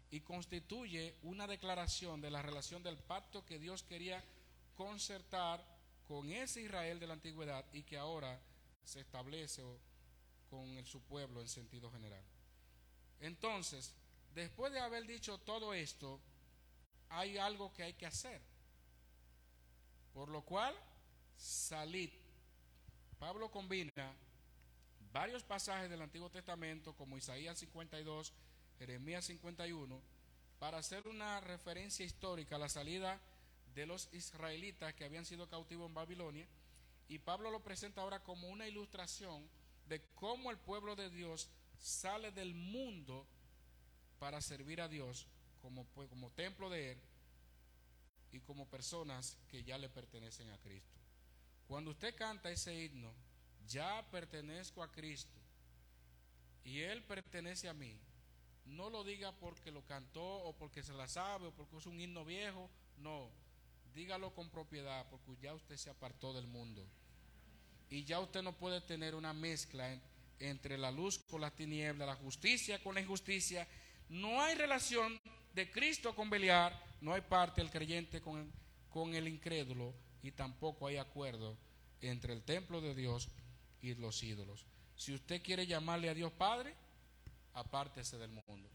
[0.09, 4.23] y constituye una declaración de la relación del pacto que Dios quería
[4.75, 5.63] concertar
[6.07, 8.39] con ese Israel de la antigüedad y que ahora
[8.83, 9.63] se establece
[10.49, 12.23] con su pueblo en sentido general.
[13.21, 13.95] Entonces,
[14.33, 16.19] después de haber dicho todo esto,
[17.09, 18.41] hay algo que hay que hacer.
[20.13, 20.75] Por lo cual,
[21.37, 22.09] salid.
[23.17, 24.13] Pablo combina
[25.11, 28.33] varios pasajes del Antiguo Testamento como Isaías 52,
[28.79, 30.01] Jeremías 51,
[30.59, 33.19] para hacer una referencia histórica a la salida
[33.73, 36.47] de los israelitas que habían sido cautivos en Babilonia.
[37.07, 39.47] Y Pablo lo presenta ahora como una ilustración
[39.87, 41.49] de cómo el pueblo de Dios
[41.79, 43.27] sale del mundo
[44.19, 45.27] para servir a Dios
[45.61, 47.01] como, como templo de Él
[48.31, 50.99] y como personas que ya le pertenecen a Cristo.
[51.67, 53.13] Cuando usted canta ese himno,
[53.71, 55.39] ya pertenezco a Cristo
[56.63, 57.97] y Él pertenece a mí,
[58.65, 61.99] no lo diga porque lo cantó o porque se la sabe o porque es un
[61.99, 62.69] himno viejo.
[62.97, 63.29] No,
[63.93, 66.85] dígalo con propiedad porque ya usted se apartó del mundo.
[67.89, 69.99] Y ya usted no puede tener una mezcla
[70.39, 73.67] entre la luz con la tiniebla, la justicia con la injusticia.
[74.09, 75.19] No hay relación
[75.53, 78.51] de Cristo con Beliar, no hay parte del creyente con,
[78.89, 79.93] con el incrédulo
[80.23, 81.57] y tampoco hay acuerdo
[82.01, 83.29] entre el templo de Dios
[83.81, 84.65] y los ídolos.
[84.95, 86.75] Si usted quiere llamarle a Dios Padre,
[87.53, 88.69] apártese del mundo.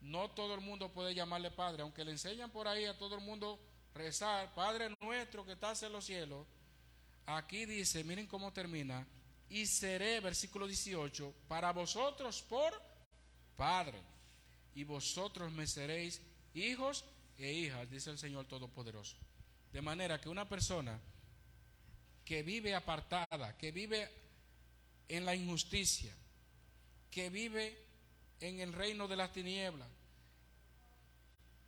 [0.00, 3.20] No todo el mundo puede llamarle Padre, aunque le enseñan por ahí a todo el
[3.20, 3.58] mundo
[3.94, 6.46] rezar, Padre nuestro que estás en los cielos.
[7.26, 9.06] Aquí dice, miren cómo termina,
[9.48, 12.72] y seré, versículo 18, para vosotros por
[13.56, 14.00] Padre,
[14.74, 16.22] y vosotros me seréis
[16.54, 17.04] hijos
[17.36, 19.16] e hijas, dice el Señor Todopoderoso.
[19.72, 21.00] De manera que una persona
[22.30, 24.08] que vive apartada, que vive
[25.08, 26.14] en la injusticia,
[27.10, 27.76] que vive
[28.38, 29.88] en el reino de las tinieblas,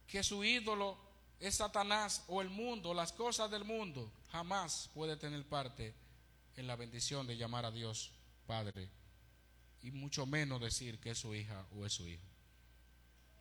[0.06, 0.96] que su ídolo
[1.40, 5.96] es Satanás o el mundo, las cosas del mundo, jamás puede tener parte
[6.54, 8.12] en la bendición de llamar a Dios
[8.46, 8.88] Padre
[9.82, 12.28] y mucho menos decir que es su hija o es su hijo.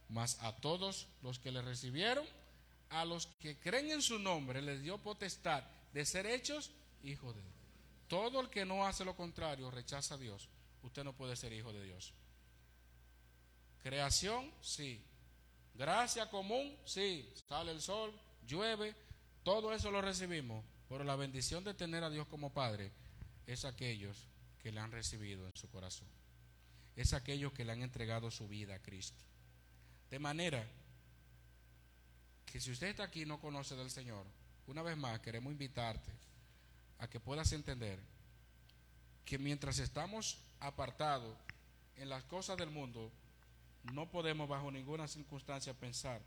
[0.10, 2.26] Mas a todos los que le recibieron,
[2.90, 5.64] a los que creen en su nombre, les dio potestad
[5.94, 6.72] de ser hechos
[7.04, 7.54] hijos de Dios.
[8.08, 10.50] Todo el que no hace lo contrario rechaza a Dios
[10.84, 12.14] usted no puede ser hijo de Dios.
[13.82, 15.04] Creación, sí.
[15.74, 17.32] Gracia común, sí.
[17.48, 18.14] Sale el sol,
[18.46, 18.96] llueve,
[19.44, 20.64] todo eso lo recibimos.
[20.88, 22.92] Pero la bendición de tener a Dios como Padre
[23.48, 24.28] es aquellos
[24.60, 26.08] que le han recibido en su corazón.
[26.96, 29.24] Es aquellos que le han entregado su vida a Cristo.
[30.10, 30.68] De manera
[32.46, 34.26] que si usted está aquí y no conoce del Señor,
[34.68, 36.12] una vez más queremos invitarte
[37.02, 38.00] a que puedas entender
[39.26, 41.36] que mientras estamos apartados
[41.98, 43.12] en las cosas del mundo,
[43.92, 46.22] no podemos bajo ninguna circunstancia pensar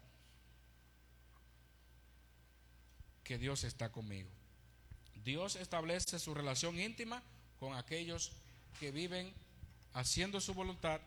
[3.22, 4.28] que Dios está conmigo.
[5.24, 7.22] Dios establece su relación íntima
[7.60, 8.32] con aquellos
[8.80, 9.32] que viven
[9.92, 11.00] haciendo su voluntad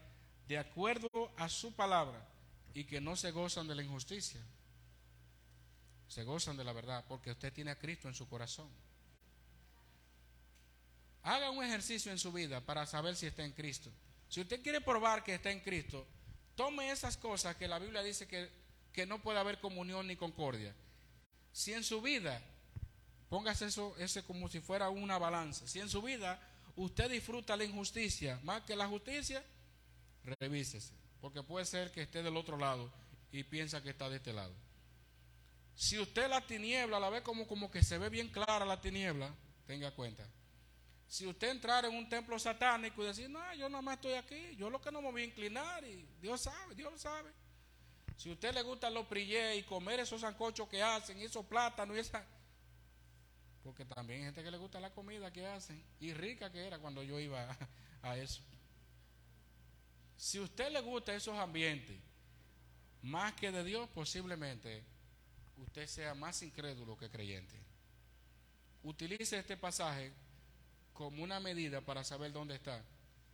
[0.48, 2.26] de acuerdo a su palabra
[2.74, 4.42] y que no se gozan de la injusticia.
[6.08, 8.70] Se gozan de la verdad porque usted tiene a Cristo en su corazón.
[11.28, 13.92] Haga un ejercicio en su vida para saber si está en Cristo.
[14.30, 16.08] Si usted quiere probar que está en Cristo,
[16.56, 18.50] tome esas cosas que la Biblia dice que,
[18.94, 20.74] que no puede haber comunión ni concordia.
[21.52, 22.42] Si en su vida,
[23.28, 26.40] póngase eso ese como si fuera una balanza, si en su vida
[26.78, 29.44] usted disfruta la injusticia más que la justicia,
[30.40, 32.90] revísese, porque puede ser que esté del otro lado
[33.34, 34.54] y piensa que está de este lado.
[35.76, 39.36] Si usted la tiniebla la ve como, como que se ve bien clara la tiniebla,
[39.66, 40.26] tenga cuenta
[41.08, 44.56] si usted entrara en un templo satánico y decir, no, yo nada más estoy aquí,
[44.58, 47.32] yo lo que no me voy a inclinar y Dios sabe, Dios lo sabe.
[48.18, 51.46] Si a usted le gustan los prillés y comer esos sancochos que hacen, y esos
[51.46, 52.26] plátanos y esa...
[53.64, 56.80] Porque también hay gente que le gusta la comida que hacen y rica que era
[56.80, 57.50] cuando yo iba
[58.02, 58.42] a, a eso.
[60.18, 61.98] Si a usted le gusta esos ambientes,
[63.02, 64.84] más que de Dios, posiblemente
[65.58, 67.56] usted sea más incrédulo que creyente.
[68.84, 70.14] Utilice este pasaje
[70.98, 72.84] como una medida para saber dónde está.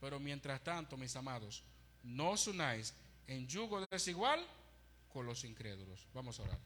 [0.01, 1.63] Pero mientras tanto, mis amados,
[2.03, 2.93] no os unáis
[3.25, 4.45] en yugo desigual
[5.07, 6.05] con los incrédulos.
[6.13, 6.59] Vamos a orar.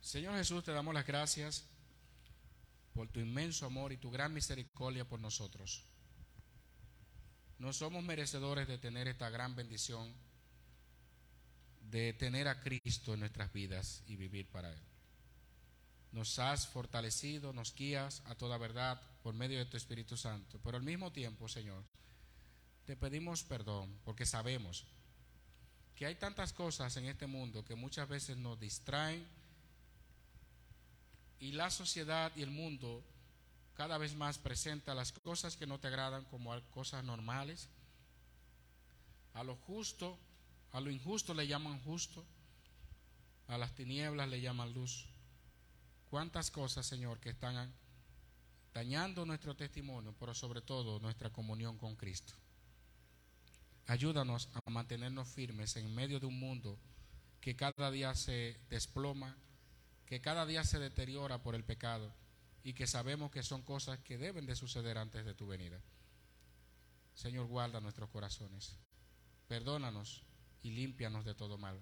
[0.00, 1.64] Señor Jesús, te damos las gracias
[2.94, 5.84] por tu inmenso amor y tu gran misericordia por nosotros.
[7.60, 10.12] No somos merecedores de tener esta gran bendición,
[11.82, 14.95] de tener a Cristo en nuestras vidas y vivir para Él
[16.12, 20.58] nos has fortalecido, nos guías a toda verdad por medio de tu Espíritu Santo.
[20.62, 21.84] Pero al mismo tiempo, Señor,
[22.84, 24.84] te pedimos perdón porque sabemos
[25.94, 29.26] que hay tantas cosas en este mundo que muchas veces nos distraen
[31.40, 33.02] y la sociedad y el mundo
[33.74, 37.68] cada vez más presenta las cosas que no te agradan como cosas normales.
[39.34, 40.18] A lo justo,
[40.72, 42.24] a lo injusto le llaman justo,
[43.48, 45.06] a las tinieblas le llaman luz
[46.16, 47.74] cuántas cosas, Señor, que están
[48.72, 52.32] dañando nuestro testimonio, pero sobre todo nuestra comunión con Cristo.
[53.86, 56.78] Ayúdanos a mantenernos firmes en medio de un mundo
[57.38, 59.36] que cada día se desploma,
[60.06, 62.10] que cada día se deteriora por el pecado
[62.64, 65.82] y que sabemos que son cosas que deben de suceder antes de tu venida.
[67.12, 68.78] Señor, guarda nuestros corazones.
[69.48, 70.22] Perdónanos
[70.62, 71.78] y límpianos de todo mal.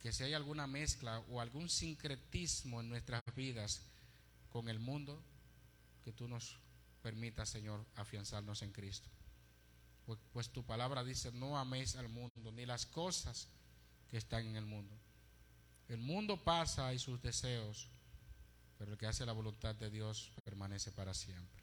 [0.00, 3.82] Que si hay alguna mezcla o algún sincretismo en nuestras vidas
[4.50, 5.22] con el mundo,
[6.04, 6.58] que tú nos
[7.02, 9.08] permitas, Señor, afianzarnos en Cristo.
[10.06, 13.48] Pues, pues, tu palabra dice, no améis al mundo, ni las cosas
[14.08, 14.96] que están en el mundo.
[15.88, 17.88] El mundo pasa y sus deseos,
[18.78, 21.62] pero el que hace la voluntad de Dios permanece para siempre.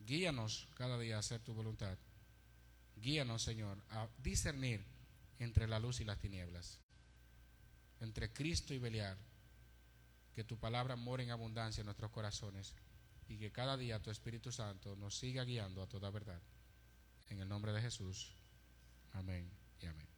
[0.00, 1.96] Guíanos cada día a hacer tu voluntad.
[2.96, 4.84] Guíanos, Señor, a discernir
[5.38, 6.78] entre la luz y las tinieblas,
[8.00, 9.18] entre Cristo y Belial.
[10.32, 12.74] Que tu palabra more en abundancia en nuestros corazones
[13.28, 16.40] y que cada día tu Espíritu Santo nos siga guiando a toda verdad.
[17.28, 18.34] En el nombre de Jesús.
[19.12, 20.09] Amén y amén.